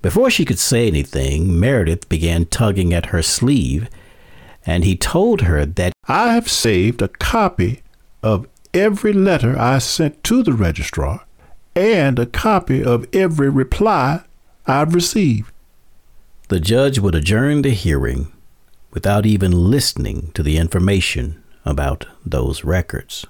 Before 0.00 0.30
she 0.30 0.44
could 0.44 0.60
say 0.60 0.86
anything, 0.86 1.58
Meredith 1.58 2.08
began 2.08 2.46
tugging 2.46 2.94
at 2.94 3.06
her 3.06 3.20
sleeve, 3.20 3.88
and 4.64 4.84
he 4.84 4.96
told 4.96 5.40
her 5.40 5.66
that 5.66 5.92
I 6.06 6.34
have 6.34 6.48
saved 6.48 7.02
a 7.02 7.08
copy 7.08 7.82
of 8.22 8.46
every 8.72 9.12
letter 9.12 9.58
I 9.58 9.78
sent 9.78 10.22
to 10.22 10.44
the 10.44 10.52
registrar 10.52 11.26
and 11.74 12.18
a 12.18 12.26
copy 12.26 12.82
of 12.82 13.06
every 13.12 13.48
reply 13.48 14.22
I've 14.66 14.94
received. 14.94 15.52
The 16.48 16.60
judge 16.60 16.98
would 16.98 17.14
adjourn 17.14 17.62
the 17.62 17.70
hearing 17.70 18.32
without 18.90 19.26
even 19.26 19.70
listening 19.70 20.30
to 20.34 20.42
the 20.42 20.56
information 20.56 21.42
about 21.64 22.06
those 22.24 22.64
records. 22.64 23.26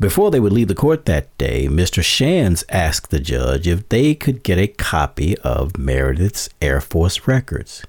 Before 0.00 0.32
they 0.32 0.40
would 0.40 0.52
leave 0.52 0.66
the 0.68 0.74
court 0.74 1.04
that 1.04 1.36
day, 1.38 1.68
Mr. 1.68 2.02
Shands 2.02 2.64
asked 2.68 3.10
the 3.10 3.20
judge 3.20 3.68
if 3.68 3.88
they 3.88 4.14
could 4.14 4.42
get 4.42 4.58
a 4.58 4.66
copy 4.66 5.38
of 5.38 5.78
Meredith's 5.78 6.48
Air 6.60 6.80
Force 6.80 7.28
records. 7.28 7.84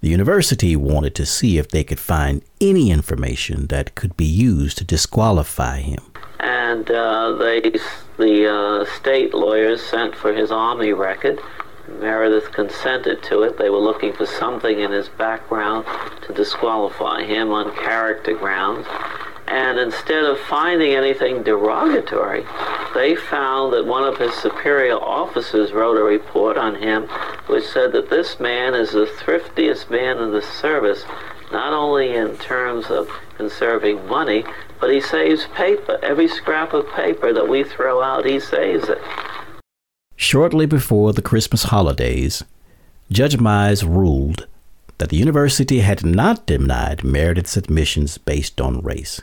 The 0.00 0.08
university 0.08 0.76
wanted 0.76 1.16
to 1.16 1.26
see 1.26 1.58
if 1.58 1.68
they 1.68 1.82
could 1.82 1.98
find 1.98 2.42
any 2.60 2.92
information 2.92 3.66
that 3.66 3.96
could 3.96 4.16
be 4.16 4.24
used 4.24 4.78
to 4.78 4.84
disqualify 4.84 5.80
him. 5.80 6.02
And 6.38 6.90
uh, 6.90 7.32
they 7.36 7.60
the 8.18 8.46
uh, 8.50 8.84
state 8.96 9.34
lawyers 9.34 9.82
sent 9.82 10.14
for 10.14 10.32
his 10.32 10.50
army 10.50 10.92
record. 10.92 11.40
Meredith 11.88 12.50
consented 12.52 13.22
to 13.24 13.42
it. 13.42 13.58
They 13.58 13.70
were 13.70 13.78
looking 13.78 14.12
for 14.12 14.26
something 14.26 14.80
in 14.80 14.90
his 14.90 15.08
background 15.08 15.86
to 16.26 16.32
disqualify 16.32 17.22
him 17.24 17.52
on 17.52 17.74
character 17.76 18.34
grounds. 18.34 18.86
And 19.46 19.78
instead 19.78 20.24
of 20.24 20.40
finding 20.40 20.92
anything 20.92 21.44
derogatory, 21.44 22.44
they 22.94 23.14
found 23.14 23.72
that 23.74 23.86
one 23.86 24.02
of 24.02 24.18
his 24.18 24.34
superior 24.34 24.96
officers 24.96 25.72
wrote 25.72 25.96
a 25.96 26.02
report 26.02 26.56
on 26.56 26.74
him 26.74 27.08
which 27.46 27.64
said 27.64 27.92
that 27.92 28.10
this 28.10 28.40
man 28.40 28.74
is 28.74 28.90
the 28.90 29.06
thriftiest 29.06 29.88
man 29.88 30.18
in 30.18 30.32
the 30.32 30.42
service, 30.42 31.04
not 31.52 31.72
only 31.72 32.14
in 32.14 32.36
terms 32.38 32.86
of 32.86 33.08
conserving 33.36 34.06
money, 34.06 34.44
but 34.80 34.90
he 34.90 35.00
saves 35.00 35.46
paper. 35.54 35.98
Every 36.02 36.28
scrap 36.28 36.72
of 36.72 36.88
paper 36.90 37.32
that 37.32 37.48
we 37.48 37.64
throw 37.64 38.02
out, 38.02 38.24
he 38.24 38.40
saves 38.40 38.88
it. 38.88 39.00
Shortly 40.16 40.66
before 40.66 41.12
the 41.12 41.22
Christmas 41.22 41.64
holidays, 41.64 42.42
Judge 43.10 43.36
Mize 43.36 43.82
ruled 43.82 44.46
that 44.98 45.10
the 45.10 45.16
university 45.16 45.80
had 45.80 46.04
not 46.04 46.46
denied 46.46 47.04
Meredith's 47.04 47.56
admissions 47.56 48.18
based 48.18 48.60
on 48.60 48.80
race. 48.80 49.20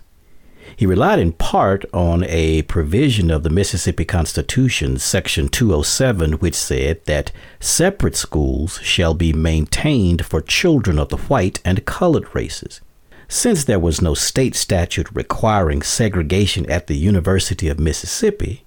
He 0.75 0.86
relied 0.86 1.20
in 1.20 1.34
part 1.34 1.86
on 1.94 2.24
a 2.24 2.63
provision 2.63 3.30
of 3.30 3.44
the 3.44 3.50
Mississippi 3.50 4.06
Constitution, 4.06 4.98
Section 4.98 5.48
207, 5.50 6.34
which 6.34 6.56
said 6.56 7.03
that 7.06 7.32
separate 7.60 8.15
schools 8.15 8.80
shall 8.82 9.13
be 9.13 9.34
maintained 9.34 10.25
for 10.25 10.42
children 10.42 10.98
of 10.98 11.10
the 11.10 11.18
white 11.18 11.60
and 11.63 11.86
colored 11.86 12.34
races. 12.34 12.82
Since 13.27 13.63
there 13.63 13.80
was 13.80 14.01
no 14.01 14.13
state 14.13 14.56
statute 14.56 15.08
requiring 15.13 15.82
segregation 15.82 16.70
at 16.70 16.88
the 16.88 16.98
University 16.98 17.68
of 17.68 17.80
Mississippi, 17.80 18.65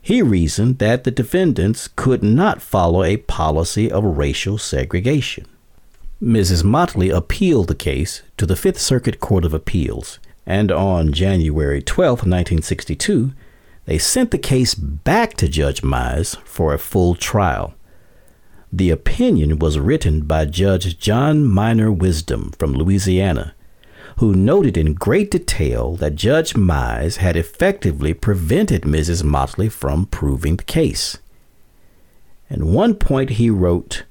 he 0.00 0.20
reasoned 0.20 0.78
that 0.80 1.04
the 1.04 1.10
defendants 1.10 1.88
could 1.88 2.22
not 2.22 2.60
follow 2.60 3.02
a 3.02 3.16
policy 3.16 3.90
of 3.90 4.04
racial 4.04 4.58
segregation. 4.58 5.46
Mrs. 6.22 6.62
Motley 6.62 7.10
appealed 7.10 7.68
the 7.68 7.74
case 7.74 8.22
to 8.36 8.46
the 8.46 8.54
Fifth 8.54 8.80
Circuit 8.80 9.18
Court 9.18 9.44
of 9.44 9.54
Appeals, 9.54 10.18
and 10.46 10.70
on 10.70 11.12
January 11.12 11.82
12, 11.82 12.20
1962, 12.20 13.32
they 13.86 13.98
sent 13.98 14.30
the 14.30 14.38
case 14.38 14.74
back 14.74 15.34
to 15.34 15.48
Judge 15.48 15.82
Mize 15.82 16.36
for 16.44 16.72
a 16.72 16.78
full 16.78 17.14
trial. 17.14 17.74
The 18.72 18.90
opinion 18.90 19.58
was 19.58 19.78
written 19.78 20.22
by 20.22 20.46
Judge 20.46 20.98
John 20.98 21.44
Minor 21.44 21.92
Wisdom 21.92 22.52
from 22.58 22.72
Louisiana 22.72 23.54
who 24.18 24.34
noted 24.34 24.76
in 24.76 24.94
great 24.94 25.30
detail 25.30 25.96
that 25.96 26.14
Judge 26.14 26.54
Mize 26.54 27.16
had 27.16 27.36
effectively 27.36 28.14
prevented 28.14 28.82
Mrs. 28.82 29.24
Motley 29.24 29.68
from 29.68 30.06
proving 30.06 30.56
the 30.56 30.64
case. 30.64 31.18
At 32.48 32.62
one 32.62 32.94
point, 32.94 33.30
he 33.30 33.50
wrote 33.50 34.04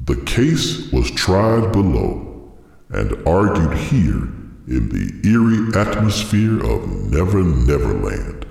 The 0.00 0.16
case 0.16 0.90
was 0.92 1.10
tried 1.12 1.72
below 1.72 2.52
and 2.90 3.26
argued 3.26 3.78
here 3.78 4.28
in 4.70 4.88
the 4.90 5.28
eerie 5.28 5.68
atmosphere 5.74 6.64
of 6.64 6.88
Never 7.10 7.42
Never 7.42 7.92
Land. 7.92 8.46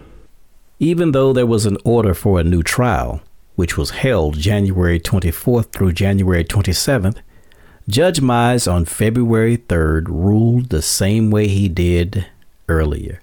Even 0.77 1.13
though 1.13 1.31
there 1.31 1.45
was 1.45 1.65
an 1.65 1.77
order 1.85 2.13
for 2.13 2.39
a 2.39 2.43
new 2.43 2.61
trial, 2.61 3.21
which 3.55 3.77
was 3.77 3.91
held 3.91 4.37
January 4.37 4.99
24th 4.99 5.71
through 5.71 5.93
January 5.93 6.43
27th, 6.43 7.19
Judge 7.87 8.19
Mize 8.19 8.71
on 8.71 8.83
February 8.83 9.57
3rd 9.57 10.07
ruled 10.09 10.69
the 10.69 10.81
same 10.81 11.31
way 11.31 11.47
he 11.47 11.69
did 11.69 12.27
earlier. 12.67 13.21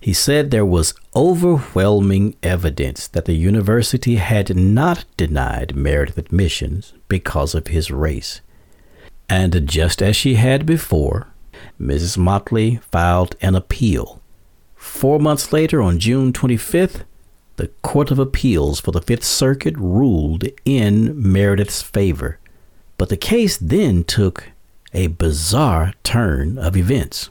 He 0.00 0.12
said 0.14 0.50
there 0.50 0.64
was 0.64 0.94
overwhelming 1.14 2.36
evidence 2.42 3.08
that 3.08 3.26
the 3.26 3.34
university 3.34 4.16
had 4.16 4.56
not 4.56 5.04
denied 5.16 5.76
Meredith 5.76 6.18
admissions 6.18 6.94
because 7.08 7.54
of 7.54 7.66
his 7.66 7.90
race. 7.90 8.40
And 9.28 9.68
just 9.68 10.00
as 10.00 10.16
she 10.16 10.34
had 10.34 10.64
before, 10.64 11.28
Mrs. 11.80 12.18
Motley 12.18 12.76
filed 12.90 13.36
an 13.40 13.54
appeal. 13.54 14.22
Four 14.74 15.18
months 15.18 15.52
later, 15.52 15.82
on 15.82 15.98
June 15.98 16.32
25th, 16.32 17.04
the 17.56 17.68
Court 17.82 18.10
of 18.10 18.18
Appeals 18.18 18.80
for 18.80 18.92
the 18.92 19.00
Fifth 19.00 19.24
Circuit 19.24 19.76
ruled 19.76 20.44
in 20.64 21.14
Meredith's 21.20 21.82
favor. 21.82 22.38
But 22.98 23.08
the 23.08 23.16
case 23.16 23.56
then 23.56 24.04
took 24.04 24.50
a 24.92 25.08
bizarre 25.08 25.92
turn 26.02 26.58
of 26.58 26.76
events. 26.76 27.30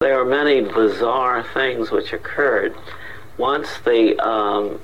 There 0.00 0.20
are 0.20 0.26
many 0.26 0.60
bizarre 0.60 1.42
things 1.42 1.90
which 1.90 2.12
occurred. 2.12 2.74
Once 3.38 3.78
the 3.84 4.18
um, 4.26 4.80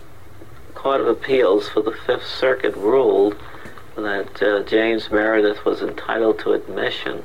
Court 0.74 1.00
of 1.00 1.06
Appeals 1.06 1.68
for 1.68 1.82
the 1.82 1.92
Fifth 2.06 2.26
Circuit 2.26 2.74
ruled 2.76 3.36
that 3.96 4.42
uh, 4.42 4.62
James 4.64 5.10
Meredith 5.10 5.64
was 5.64 5.82
entitled 5.82 6.38
to 6.40 6.52
admission, 6.52 7.22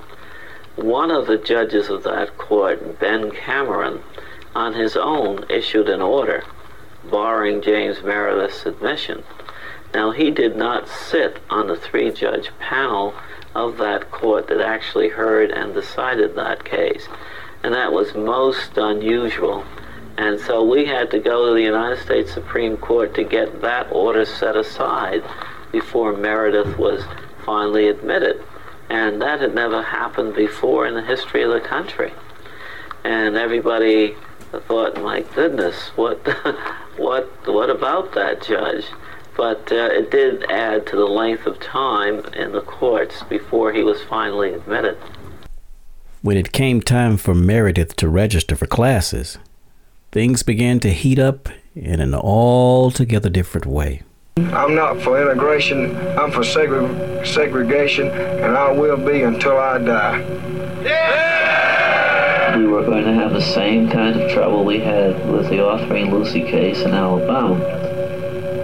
one 0.78 1.12
of 1.12 1.28
the 1.28 1.38
judges 1.38 1.90
of 1.90 2.04
that 2.04 2.38
court, 2.38 3.00
Ben 3.00 3.32
Cameron, 3.32 4.02
on 4.56 4.74
his 4.74 4.96
own, 4.96 5.46
issued 5.50 5.90
an 5.90 6.02
order 6.02 6.44
barring 7.10 7.62
James 7.62 8.04
Meredith's 8.04 8.66
admission. 8.66 9.24
Now, 9.94 10.12
he 10.12 10.32
did 10.32 10.56
not 10.56 10.88
sit 10.88 11.40
on 11.50 11.68
the 11.68 11.76
three 11.76 12.12
judge 12.12 12.52
panel 12.60 13.14
of 13.56 13.78
that 13.78 14.12
court 14.12 14.48
that 14.48 14.62
actually 14.62 15.10
heard 15.10 15.50
and 15.50 15.74
decided 15.74 16.36
that 16.36 16.64
case. 16.64 17.08
And 17.64 17.74
that 17.74 17.92
was 17.92 18.14
most 18.14 18.78
unusual. 18.78 19.66
And 20.18 20.40
so 20.40 20.64
we 20.64 20.86
had 20.86 21.10
to 21.12 21.20
go 21.20 21.48
to 21.48 21.54
the 21.54 21.64
United 21.64 22.00
States 22.04 22.34
Supreme 22.34 22.78
Court 22.78 23.16
to 23.16 23.24
get 23.24 23.62
that 23.62 23.92
order 23.92 24.26
set 24.26 24.56
aside 24.56 25.24
before 25.72 26.14
Meredith 26.14 26.78
was 26.78 27.04
finally 27.46 27.88
admitted. 27.88 28.44
And 28.90 29.22
that 29.22 29.42
had 29.42 29.54
never 29.54 29.82
happened 29.82 30.36
before 30.36 30.88
in 30.88 30.94
the 30.94 31.04
history 31.04 31.44
of 31.44 31.52
the 31.52 31.60
country. 31.60 32.14
And 33.04 33.36
everybody 33.36 34.16
thought, 34.68 35.02
my 35.02 35.22
goodness, 35.22 35.90
what, 35.96 36.18
what, 36.98 37.26
what 37.48 37.70
about 37.70 38.14
that 38.14 38.42
judge? 38.42 38.86
but 39.38 39.72
uh, 39.72 39.90
it 39.92 40.10
did 40.10 40.44
add 40.50 40.88
to 40.88 40.96
the 40.96 41.06
length 41.06 41.46
of 41.46 41.60
time 41.60 42.26
in 42.34 42.52
the 42.52 42.62
courts 42.62 43.22
before 43.30 43.72
he 43.72 43.84
was 43.84 44.02
finally 44.02 44.52
admitted. 44.52 44.98
When 46.24 46.36
it 46.36 46.52
came 46.52 46.82
time 46.82 47.16
for 47.18 47.36
Meredith 47.36 47.96
to 47.98 48.10
register 48.10 48.56
for 48.56 48.66
classes, 48.66 49.38
things 50.12 50.42
began 50.42 50.80
to 50.80 50.90
heat 50.90 51.20
up 51.20 51.50
in 51.76 52.00
an 52.00 52.16
altogether 52.16 53.30
different 53.30 53.68
way. 53.68 54.02
I'm 54.38 54.76
not 54.76 55.02
for 55.02 55.20
integration, 55.20 55.98
I'm 56.18 56.32
for 56.32 56.42
segre- 56.42 57.26
segregation, 57.26 58.10
and 58.10 58.56
I 58.56 58.72
will 58.72 58.98
be 58.98 59.24
until 59.24 59.58
I 59.58 59.80
die. 59.80 60.20
We 62.58 62.68
were 62.68 62.84
going 62.84 63.04
to 63.06 63.14
have 63.14 63.34
the 63.34 63.42
same 63.42 63.90
kind 63.90 64.20
of 64.20 64.32
trouble 64.32 64.64
we 64.64 64.80
had 64.80 65.30
with 65.30 65.50
the 65.50 65.58
Autherine 65.58 66.12
Lucy 66.12 66.42
case 66.42 66.82
in 66.82 66.92
Alabama. 66.92 67.56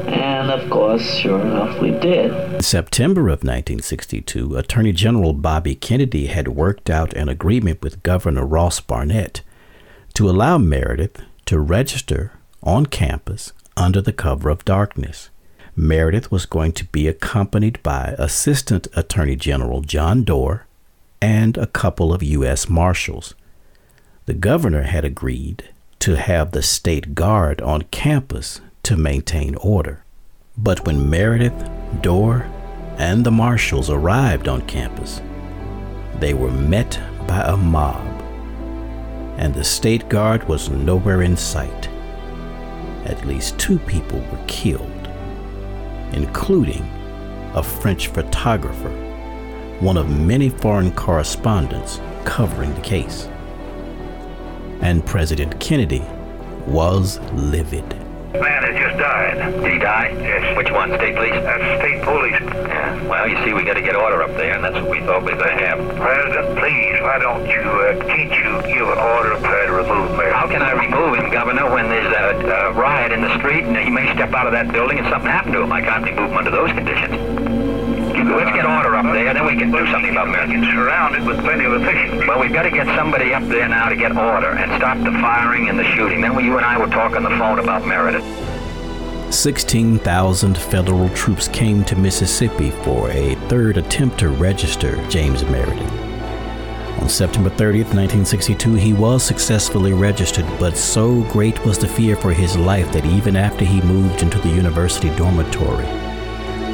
And 0.07 0.51
of 0.51 0.69
course, 0.69 1.15
sure 1.15 1.41
enough, 1.41 1.79
we 1.81 1.91
did. 1.91 2.31
In 2.53 2.61
September 2.61 3.21
of 3.21 3.43
1962, 3.43 4.55
Attorney 4.55 4.91
General 4.91 5.33
Bobby 5.33 5.73
Kennedy 5.75 6.27
had 6.27 6.49
worked 6.49 6.89
out 6.89 7.13
an 7.13 7.29
agreement 7.29 7.81
with 7.81 8.03
Governor 8.03 8.45
Ross 8.45 8.79
Barnett 8.79 9.41
to 10.13 10.29
allow 10.29 10.57
Meredith 10.57 11.21
to 11.45 11.59
register 11.59 12.31
on 12.61 12.85
campus 12.85 13.53
under 13.75 14.01
the 14.01 14.13
cover 14.13 14.49
of 14.49 14.63
darkness. 14.65 15.29
Meredith 15.75 16.31
was 16.31 16.45
going 16.45 16.71
to 16.73 16.85
be 16.85 17.07
accompanied 17.07 17.81
by 17.81 18.13
Assistant 18.19 18.87
Attorney 18.95 19.35
General 19.35 19.81
John 19.81 20.23
Doar 20.23 20.61
and 21.19 21.57
a 21.57 21.65
couple 21.65 22.13
of 22.13 22.21
U.S. 22.21 22.69
Marshals. 22.69 23.33
The 24.25 24.35
governor 24.35 24.83
had 24.83 25.03
agreed 25.03 25.69
to 25.99 26.15
have 26.15 26.51
the 26.51 26.61
state 26.61 27.15
guard 27.15 27.59
on 27.61 27.83
campus 27.83 28.61
to 28.83 28.95
maintain 28.95 29.55
order. 29.55 30.03
But 30.55 30.85
when 30.85 31.09
Meredith, 31.09 31.69
Doar, 32.01 32.47
and 32.97 33.25
the 33.25 33.31
marshals 33.31 33.89
arrived 33.89 34.47
on 34.47 34.67
campus, 34.67 35.21
they 36.19 36.35
were 36.35 36.51
met 36.51 36.99
by 37.27 37.41
a 37.41 37.57
mob, 37.57 38.21
and 39.37 39.55
the 39.55 39.63
state 39.63 40.07
guard 40.09 40.47
was 40.47 40.69
nowhere 40.69 41.23
in 41.23 41.35
sight. 41.35 41.89
At 43.05 43.25
least 43.25 43.57
two 43.57 43.79
people 43.79 44.19
were 44.19 44.45
killed, 44.45 44.92
including 46.13 46.83
a 47.55 47.63
French 47.63 48.07
photographer, 48.07 48.89
one 49.79 49.97
of 49.97 50.09
many 50.09 50.49
foreign 50.49 50.91
correspondents 50.91 51.99
covering 52.25 52.73
the 52.75 52.81
case. 52.81 53.27
And 54.81 55.05
President 55.05 55.59
Kennedy 55.59 56.03
was 56.67 57.19
livid. 57.31 58.02
Man 58.33 58.63
has 58.65 58.75
just 58.75 58.97
died. 58.97 59.37
Did 59.61 59.73
he 59.73 59.79
die? 59.79 60.09
Yes. 60.17 60.57
Which 60.57 60.71
one? 60.71 60.89
State 60.97 61.15
police? 61.15 61.37
That's 61.45 61.79
state 61.79 62.01
police. 62.01 62.41
Yeah. 62.41 63.03
Well, 63.05 63.27
you 63.29 63.37
see, 63.45 63.53
we 63.53 63.63
got 63.63 63.75
to 63.75 63.81
get 63.81 63.95
order 63.95 64.23
up 64.23 64.33
there, 64.35 64.55
and 64.55 64.63
that's 64.63 64.73
what 64.73 64.89
we 64.89 64.99
thought 65.01 65.23
we 65.23 65.33
could 65.33 65.53
have. 65.61 65.77
President, 65.95 66.57
please, 66.57 66.97
why 67.01 67.19
don't 67.19 67.45
you, 67.45 67.61
uh, 67.61 68.01
can't 68.09 68.33
you 68.33 68.73
give 68.73 68.89
an 68.89 68.97
order 68.97 69.33
up 69.33 69.41
there 69.41 69.67
to 69.67 69.73
remove 69.73 70.17
Mayor? 70.17 70.33
How 70.33 70.47
can 70.47 70.63
I 70.63 70.73
remove 70.73 71.19
him, 71.19 71.29
Governor, 71.29 71.69
when 71.69 71.89
there's 71.89 72.09
a, 72.09 72.71
a 72.71 72.73
riot 72.73 73.11
in 73.11 73.21
the 73.21 73.37
street 73.37 73.65
and 73.65 73.77
he 73.77 73.91
may 73.91 74.11
step 74.13 74.33
out 74.33 74.47
of 74.47 74.53
that 74.53 74.71
building 74.71 74.97
and 74.97 75.07
something 75.09 75.29
happen 75.29 75.53
to 75.53 75.61
him? 75.61 75.71
I 75.71 75.81
can't 75.81 76.03
remove 76.03 76.31
him 76.31 76.37
under 76.37 76.51
those 76.51 76.71
conditions. 76.71 77.42
There, 79.13 79.33
then 79.33 79.45
we 79.45 79.55
can 79.55 79.71
do 79.71 79.85
something 79.91 80.11
about 80.11 80.27
Mayor. 80.27 80.57
It's 80.57 80.67
surrounded 80.73 81.25
with 81.25 81.39
plenty 81.39 81.65
of 81.65 81.73
officials. 81.73 82.27
Well, 82.27 82.39
we've 82.39 82.51
got 82.51 82.63
to 82.63 82.71
get 82.71 82.87
somebody 82.97 83.33
up 83.33 83.43
there 83.47 83.69
now 83.69 83.89
to 83.89 83.95
get 83.95 84.15
order 84.15 84.49
and 84.49 84.71
stop 84.77 84.97
the 84.97 85.11
firing 85.21 85.69
and 85.69 85.77
the 85.77 85.85
shooting. 85.95 86.21
Then 86.21 86.37
you 86.43 86.57
and 86.57 86.65
I 86.65 86.77
will 86.77 86.89
talk 86.89 87.15
on 87.15 87.23
the 87.23 87.29
phone 87.29 87.59
about 87.59 87.85
Meredith. 87.85 88.25
16,000 89.33 90.57
federal 90.57 91.09
troops 91.09 91.47
came 91.47 91.83
to 91.85 91.95
Mississippi 91.95 92.71
for 92.71 93.09
a 93.11 93.35
third 93.47 93.77
attempt 93.77 94.19
to 94.19 94.29
register 94.29 95.03
James 95.09 95.43
Meredith. 95.45 95.91
On 97.01 97.09
September 97.09 97.49
30th, 97.49 97.93
1962, 97.93 98.75
he 98.75 98.93
was 98.93 99.23
successfully 99.23 99.91
registered, 99.91 100.45
but 100.59 100.77
so 100.77 101.23
great 101.23 101.63
was 101.65 101.77
the 101.77 101.87
fear 101.87 102.15
for 102.15 102.31
his 102.31 102.55
life 102.55 102.91
that 102.93 103.05
even 103.05 103.35
after 103.35 103.65
he 103.65 103.81
moved 103.81 104.21
into 104.21 104.39
the 104.39 104.49
university 104.49 105.09
dormitory, 105.15 105.85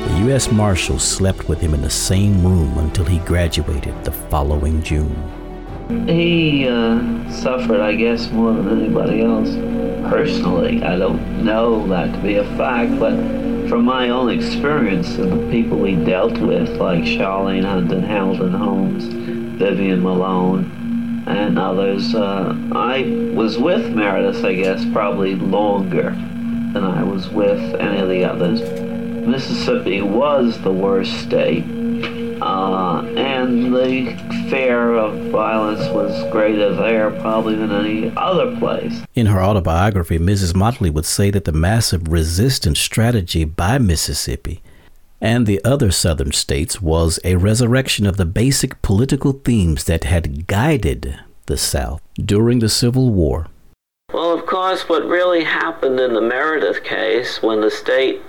the 0.08 0.20
U.S. 0.26 0.52
Marshals 0.52 1.04
slept 1.04 1.50
with 1.50 1.60
him 1.60 1.74
in 1.74 1.82
the 1.82 1.90
same 1.90 2.46
room 2.46 2.78
until 2.78 3.06
he 3.06 3.20
graduated 3.20 4.04
the 4.04 4.12
following 4.12 4.82
June. 4.82 5.16
He 6.08 6.68
uh, 6.68 7.32
suffered, 7.32 7.82
I 7.82 7.96
guess, 7.96 8.30
more 8.30 8.54
than 8.54 8.80
anybody 8.80 9.22
else 9.22 9.50
personally. 10.10 10.84
I 10.84 10.98
don't 10.98 11.44
know 11.44 11.88
that 11.88 12.14
to 12.14 12.20
be 12.20 12.36
a 12.36 12.46
fact, 12.58 13.00
but 13.00 13.16
from 13.68 13.86
my 13.86 14.10
own 14.10 14.30
experience 14.30 15.16
and 15.18 15.32
the 15.32 15.52
people 15.52 15.78
we 15.78 15.96
dealt 15.96 16.38
with, 16.38 16.70
like 16.78 17.04
Charlayne 17.04 17.66
Hunter, 17.66 18.00
Hamilton 18.02 18.54
Holmes, 18.54 19.06
Vivian 19.60 20.02
Malone, 20.02 21.24
and 21.28 21.60
others, 21.60 22.16
uh, 22.16 22.56
I 22.72 23.32
was 23.34 23.58
with 23.58 23.92
Meredith, 23.94 24.44
I 24.44 24.56
guess, 24.56 24.86
probably 24.92 25.36
longer 25.36 26.12
than 26.74 26.84
I 26.84 27.04
was 27.04 27.30
with 27.30 27.76
any 27.76 28.00
of 28.00 28.10
the 28.10 28.24
others. 28.24 28.89
Mississippi 29.28 30.02
was 30.02 30.62
the 30.62 30.72
worst 30.72 31.12
state 31.22 31.66
uh, 32.42 33.02
and 33.18 33.74
the 33.74 34.16
fear 34.50 34.94
of 34.94 35.32
violence 35.32 35.88
was 35.94 36.32
greater 36.32 36.74
there 36.74 37.12
probably 37.12 37.56
than 37.56 37.72
any 37.72 38.14
other 38.16 38.56
place. 38.58 39.02
In 39.16 39.28
her 39.28 39.42
autobiography, 39.42 40.18
Mrs. 40.18 40.56
Motley 40.56 40.90
would 40.90 41.06
say 41.06 41.32
that 41.32 41.46
the 41.46 41.52
massive 41.52 42.08
resistance 42.08 42.80
strategy 42.80 43.44
by 43.44 43.78
Mississippi 43.78 44.62
and 45.22 45.46
the 45.46 45.64
other 45.66 45.92
southern 45.92 46.32
states 46.32 46.82
was 46.82 47.20
a 47.26 47.36
resurrection 47.36 48.06
of 48.06 48.18
the 48.18 48.26
basic 48.26 48.82
political 48.82 49.34
themes 49.34 49.84
that 49.84 50.06
had 50.06 50.48
guided 50.48 51.20
the 51.48 51.58
South 51.58 52.02
during 52.16 52.60
the 52.60 52.70
Civil 52.70 53.10
War. 53.10 53.48
Well, 54.14 54.32
of 54.32 54.46
course, 54.46 54.88
what 54.88 55.06
really 55.06 55.44
happened 55.44 56.00
in 56.00 56.14
the 56.14 56.22
Meredith 56.22 56.84
case 56.84 57.44
when 57.44 57.62
the 57.62 57.70
state 57.70 58.22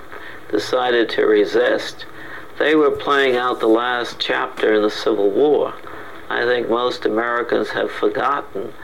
decided 0.51 1.09
to 1.11 1.25
resist 1.25 2.07
they 2.61 2.75
were 2.75 2.91
playing 2.91 3.37
out 3.37 3.59
the 3.59 3.67
last 3.67 4.17
chapter 4.19 4.75
in 4.75 4.83
the 4.83 4.91
Civil 4.91 5.31
War. 5.31 5.73
I 6.29 6.45
think 6.45 6.69
most 6.69 7.07
Americans 7.07 7.71
have 7.71 7.91
forgotten 7.91 8.75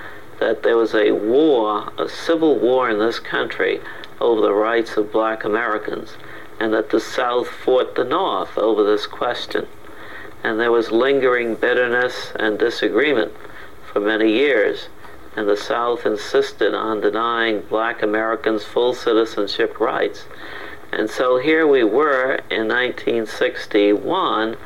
that 0.40 0.62
there 0.62 0.78
was 0.78 0.94
a 0.94 1.12
war, 1.12 1.92
a 1.98 2.08
civil 2.08 2.58
war 2.58 2.88
in 2.88 2.98
this 2.98 3.18
country 3.18 3.82
over 4.18 4.40
the 4.40 4.54
rights 4.54 4.96
of 4.96 5.12
black 5.12 5.44
Americans, 5.44 6.16
and 6.58 6.72
that 6.72 6.88
the 6.88 7.00
South 7.00 7.48
fought 7.48 7.96
the 7.96 8.04
North 8.04 8.56
over 8.56 8.82
this 8.82 9.06
question. 9.06 9.66
And 10.42 10.58
there 10.58 10.72
was 10.72 10.90
lingering 10.90 11.54
bitterness 11.54 12.32
and 12.36 12.58
disagreement 12.58 13.32
for 13.92 14.00
many 14.00 14.32
years, 14.32 14.88
and 15.36 15.46
the 15.46 15.56
South 15.56 16.06
insisted 16.06 16.72
on 16.72 17.02
denying 17.02 17.60
black 17.60 18.02
Americans 18.02 18.64
full 18.64 18.94
citizenship 18.94 19.78
rights. 19.78 20.24
And 20.96 21.10
so 21.10 21.36
here 21.36 21.66
we 21.66 21.84
were 21.84 22.40
in 22.48 22.68
1961 22.68 24.56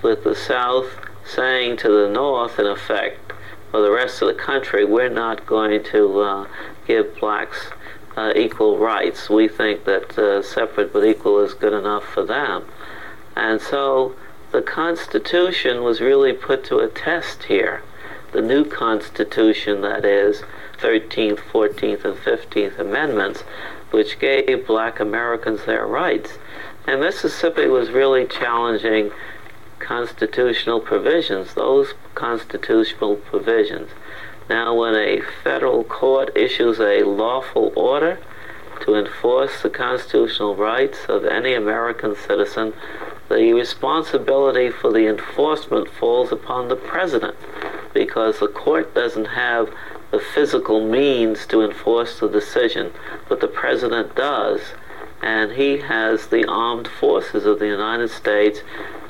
with 0.00 0.22
the 0.22 0.36
South 0.36 0.86
saying 1.24 1.78
to 1.78 1.88
the 1.88 2.08
North, 2.08 2.60
in 2.60 2.66
effect, 2.66 3.32
for 3.72 3.82
the 3.82 3.90
rest 3.90 4.22
of 4.22 4.28
the 4.28 4.34
country, 4.34 4.84
we're 4.84 5.08
not 5.08 5.44
going 5.44 5.82
to 5.86 6.20
uh, 6.20 6.46
give 6.86 7.18
blacks 7.18 7.70
uh, 8.16 8.32
equal 8.36 8.78
rights. 8.78 9.28
We 9.28 9.48
think 9.48 9.84
that 9.86 10.16
uh, 10.16 10.42
separate 10.42 10.92
but 10.92 11.04
equal 11.04 11.40
is 11.40 11.52
good 11.52 11.72
enough 11.72 12.04
for 12.04 12.22
them. 12.22 12.64
And 13.34 13.60
so 13.60 14.14
the 14.52 14.62
Constitution 14.62 15.82
was 15.82 16.00
really 16.00 16.32
put 16.32 16.62
to 16.66 16.78
a 16.78 16.86
test 16.86 17.44
here. 17.44 17.82
The 18.30 18.40
new 18.40 18.64
Constitution, 18.64 19.80
that 19.80 20.04
is, 20.04 20.44
13th, 20.78 21.40
14th, 21.40 22.04
and 22.04 22.16
15th 22.16 22.78
Amendments, 22.78 23.42
which 23.92 24.18
gave 24.18 24.66
black 24.66 24.98
Americans 24.98 25.64
their 25.64 25.86
rights. 25.86 26.38
And 26.86 27.00
Mississippi 27.00 27.66
was 27.66 27.90
really 27.90 28.26
challenging 28.26 29.12
constitutional 29.78 30.80
provisions, 30.80 31.54
those 31.54 31.94
constitutional 32.14 33.16
provisions 33.16 33.90
Now, 34.48 34.74
when 34.74 34.94
a 34.94 35.20
federal 35.42 35.84
court 35.84 36.36
issues 36.36 36.80
a 36.80 37.04
lawful 37.04 37.72
order 37.76 38.18
to 38.80 38.94
enforce 38.94 39.62
the 39.62 39.70
constitutional 39.70 40.56
rights 40.56 41.06
of 41.08 41.24
any 41.24 41.54
American 41.54 42.16
citizen, 42.16 42.74
the 43.28 43.52
responsibility 43.52 44.70
for 44.70 44.92
the 44.92 45.06
enforcement 45.06 45.88
falls 45.88 46.32
upon 46.32 46.68
the 46.68 46.76
president 46.76 47.36
because 47.94 48.40
the 48.40 48.48
court 48.48 48.94
doesn't 48.94 49.26
have 49.26 49.72
the 50.12 50.20
physical 50.20 50.86
means 50.86 51.46
to 51.46 51.62
enforce 51.62 52.20
the 52.20 52.28
decision, 52.28 52.92
but 53.28 53.40
the 53.40 53.48
president 53.48 54.14
does. 54.14 54.60
And 55.22 55.52
he 55.52 55.78
has 55.78 56.26
the 56.26 56.44
armed 56.46 56.86
forces 56.86 57.46
of 57.46 57.58
the 57.58 57.66
United 57.66 58.10
States 58.10 58.60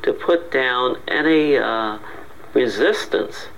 to 0.02 0.12
put 0.12 0.52
down 0.52 1.00
any 1.08 1.56
uh, 1.56 1.98
resistance, 2.54 3.48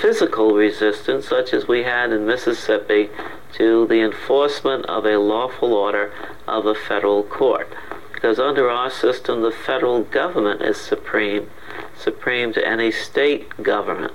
physical 0.00 0.54
resistance, 0.54 1.28
such 1.28 1.54
as 1.54 1.68
we 1.68 1.84
had 1.84 2.12
in 2.12 2.26
Mississippi, 2.26 3.08
to 3.54 3.86
the 3.86 4.00
enforcement 4.00 4.86
of 4.86 5.06
a 5.06 5.18
lawful 5.18 5.74
order 5.74 6.12
of 6.48 6.66
a 6.66 6.74
federal 6.74 7.22
court. 7.22 7.72
Because 8.12 8.40
under 8.40 8.68
our 8.68 8.90
system, 8.90 9.42
the 9.42 9.52
federal 9.52 10.02
government 10.02 10.60
is 10.60 10.76
supreme, 10.76 11.48
supreme 11.96 12.52
to 12.54 12.66
any 12.66 12.90
state 12.90 13.62
government. 13.62 14.14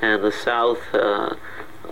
And 0.00 0.22
the 0.22 0.32
South 0.32 0.82
uh, 0.94 1.34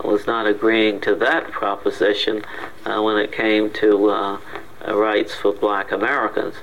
was 0.03 0.27
not 0.27 0.47
agreeing 0.47 1.01
to 1.01 1.15
that 1.15 1.51
proposition 1.51 2.43
uh, 2.85 3.01
when 3.01 3.17
it 3.17 3.31
came 3.31 3.71
to 3.73 4.09
uh, 4.09 4.39
rights 4.87 5.35
for 5.35 5.53
black 5.53 5.91
Americans. 5.91 6.55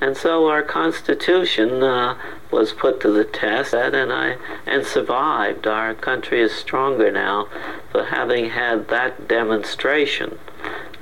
And 0.00 0.16
so 0.16 0.48
our 0.48 0.62
Constitution 0.62 1.82
uh, 1.82 2.16
was 2.50 2.72
put 2.72 3.00
to 3.00 3.10
the 3.10 3.24
test, 3.24 3.72
and 3.72 4.12
I 4.12 4.36
and 4.66 4.84
survived. 4.84 5.66
Our 5.66 5.94
country 5.94 6.42
is 6.42 6.52
stronger 6.52 7.10
now 7.10 7.48
for 7.90 8.04
having 8.04 8.50
had 8.50 8.88
that 8.88 9.28
demonstration 9.28 10.38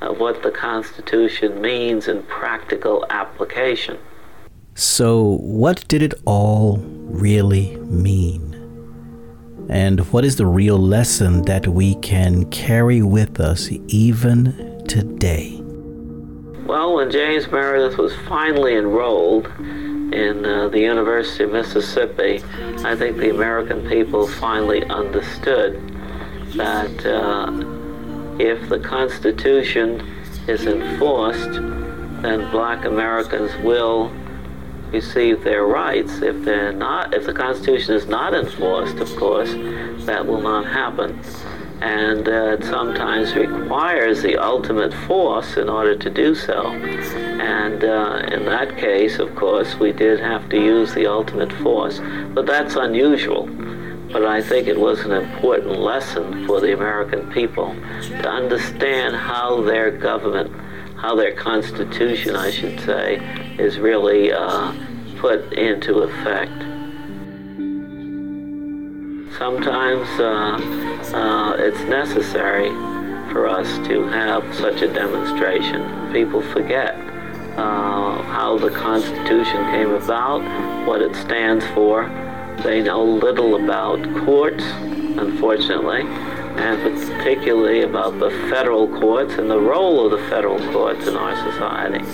of 0.00 0.18
what 0.18 0.42
the 0.42 0.50
Constitution 0.50 1.60
means 1.60 2.06
in 2.06 2.22
practical 2.24 3.04
application. 3.10 3.98
So, 4.74 5.38
what 5.40 5.86
did 5.88 6.02
it 6.02 6.14
all 6.24 6.78
really 6.78 7.76
mean? 7.76 8.51
And 9.68 10.00
what 10.12 10.24
is 10.24 10.36
the 10.36 10.46
real 10.46 10.78
lesson 10.78 11.42
that 11.42 11.66
we 11.66 11.94
can 11.96 12.44
carry 12.50 13.02
with 13.02 13.40
us 13.40 13.70
even 13.88 14.84
today? 14.86 15.58
Well, 16.66 16.94
when 16.94 17.10
James 17.10 17.50
Meredith 17.50 17.98
was 17.98 18.14
finally 18.28 18.76
enrolled 18.76 19.46
in 20.12 20.44
uh, 20.44 20.68
the 20.68 20.80
University 20.80 21.44
of 21.44 21.52
Mississippi, 21.52 22.42
I 22.84 22.94
think 22.94 23.16
the 23.16 23.30
American 23.30 23.88
people 23.88 24.26
finally 24.26 24.84
understood 24.84 25.80
that 26.54 27.06
uh, 27.06 27.50
if 28.38 28.68
the 28.68 28.78
Constitution 28.78 30.00
is 30.48 30.66
enforced, 30.66 31.52
then 32.22 32.50
black 32.50 32.84
Americans 32.84 33.50
will 33.64 34.12
receive 34.92 35.42
their 35.42 35.64
rights. 35.64 36.20
If 36.22 36.44
they're 36.44 36.72
not, 36.72 37.14
if 37.14 37.26
the 37.26 37.32
Constitution 37.32 37.94
is 37.94 38.06
not 38.06 38.34
enforced, 38.34 38.96
of 38.98 39.14
course, 39.16 39.52
that 40.06 40.26
will 40.26 40.40
not 40.40 40.66
happen. 40.66 41.20
And 41.80 42.28
uh, 42.28 42.56
it 42.58 42.64
sometimes 42.64 43.34
requires 43.34 44.22
the 44.22 44.36
ultimate 44.36 44.94
force 45.08 45.56
in 45.56 45.68
order 45.68 45.96
to 45.96 46.10
do 46.10 46.34
so. 46.34 46.68
And 46.68 47.82
uh, 47.82 48.28
in 48.30 48.44
that 48.44 48.78
case, 48.78 49.18
of 49.18 49.34
course, 49.34 49.74
we 49.74 49.92
did 49.92 50.20
have 50.20 50.48
to 50.50 50.56
use 50.56 50.94
the 50.94 51.06
ultimate 51.06 51.52
force. 51.54 52.00
But 52.34 52.46
that's 52.46 52.76
unusual. 52.76 53.48
But 54.12 54.26
I 54.26 54.42
think 54.42 54.68
it 54.68 54.78
was 54.78 55.00
an 55.00 55.12
important 55.12 55.80
lesson 55.80 56.46
for 56.46 56.60
the 56.60 56.74
American 56.74 57.32
people 57.32 57.74
to 58.22 58.28
understand 58.28 59.16
how 59.16 59.62
their 59.62 59.90
government, 59.90 60.52
how 61.02 61.16
their 61.16 61.32
constitution, 61.32 62.36
I 62.36 62.52
should 62.52 62.78
say, 62.78 63.16
is 63.58 63.80
really 63.80 64.32
uh, 64.32 64.72
put 65.18 65.52
into 65.52 65.98
effect. 65.98 66.62
Sometimes 69.36 70.08
uh, 70.20 71.16
uh, 71.16 71.56
it's 71.58 71.80
necessary 71.90 72.70
for 73.32 73.48
us 73.48 73.66
to 73.88 74.04
have 74.04 74.54
such 74.54 74.80
a 74.82 74.92
demonstration. 74.94 76.12
People 76.12 76.40
forget 76.40 76.94
uh, 77.58 78.22
how 78.22 78.56
the 78.56 78.70
Constitution 78.70 79.72
came 79.72 79.90
about, 79.90 80.40
what 80.86 81.02
it 81.02 81.16
stands 81.16 81.66
for. 81.74 82.04
They 82.62 82.80
know 82.80 83.02
little 83.02 83.56
about 83.56 83.98
courts, 84.24 84.62
unfortunately 84.62 86.06
and 86.62 86.80
particularly 86.80 87.82
about 87.82 88.18
the 88.20 88.30
federal 88.48 88.86
courts 89.00 89.34
and 89.34 89.50
the 89.50 89.58
role 89.58 90.04
of 90.04 90.12
the 90.12 90.28
federal 90.28 90.60
courts 90.72 91.08
in 91.08 91.16
our 91.16 91.34
society. 91.50 92.04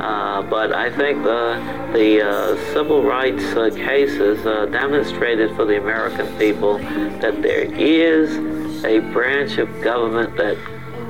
Uh, 0.00 0.40
but 0.42 0.72
I 0.72 0.90
think 0.96 1.22
the, 1.22 1.60
the 1.92 2.26
uh, 2.26 2.72
civil 2.72 3.02
rights 3.02 3.44
uh, 3.54 3.68
cases 3.74 4.42
demonstrated 4.72 5.54
for 5.54 5.66
the 5.66 5.76
American 5.76 6.26
people 6.38 6.78
that 7.20 7.42
there 7.42 7.64
is 7.74 8.84
a 8.84 9.00
branch 9.12 9.58
of 9.58 9.68
government 9.82 10.34
that 10.38 10.56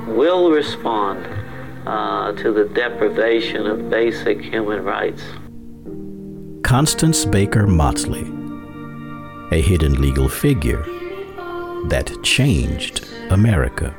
will 0.08 0.50
respond 0.50 1.24
uh, 1.86 2.32
to 2.32 2.52
the 2.52 2.64
deprivation 2.64 3.66
of 3.66 3.88
basic 3.88 4.40
human 4.40 4.82
rights. 4.82 5.22
Constance 6.64 7.24
Baker 7.24 7.68
Motley, 7.68 8.26
a 9.56 9.60
hidden 9.60 10.00
legal 10.00 10.28
figure 10.28 10.84
that 11.88 12.22
changed 12.22 13.06
America. 13.30 13.94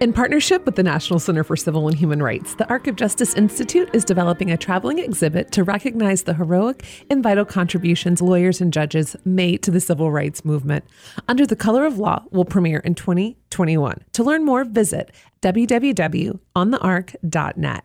In 0.00 0.12
partnership 0.14 0.64
with 0.64 0.76
the 0.76 0.82
National 0.82 1.18
Center 1.18 1.44
for 1.44 1.56
Civil 1.56 1.86
and 1.86 1.94
Human 1.94 2.22
Rights, 2.22 2.54
the 2.54 2.66
Arc 2.70 2.86
of 2.86 2.96
Justice 2.96 3.34
Institute 3.34 3.90
is 3.92 4.02
developing 4.02 4.50
a 4.50 4.56
traveling 4.56 4.98
exhibit 4.98 5.52
to 5.52 5.62
recognize 5.62 6.22
the 6.22 6.32
heroic 6.32 6.86
and 7.10 7.22
vital 7.22 7.44
contributions 7.44 8.22
lawyers 8.22 8.62
and 8.62 8.72
judges 8.72 9.14
made 9.26 9.62
to 9.62 9.70
the 9.70 9.78
civil 9.78 10.10
rights 10.10 10.42
movement. 10.42 10.86
Under 11.28 11.44
the 11.44 11.54
Color 11.54 11.84
of 11.84 11.98
Law 11.98 12.24
will 12.30 12.46
premiere 12.46 12.78
in 12.78 12.94
2021. 12.94 14.02
To 14.14 14.24
learn 14.24 14.42
more, 14.42 14.64
visit 14.64 15.12
www.onthearc.net. 15.42 17.84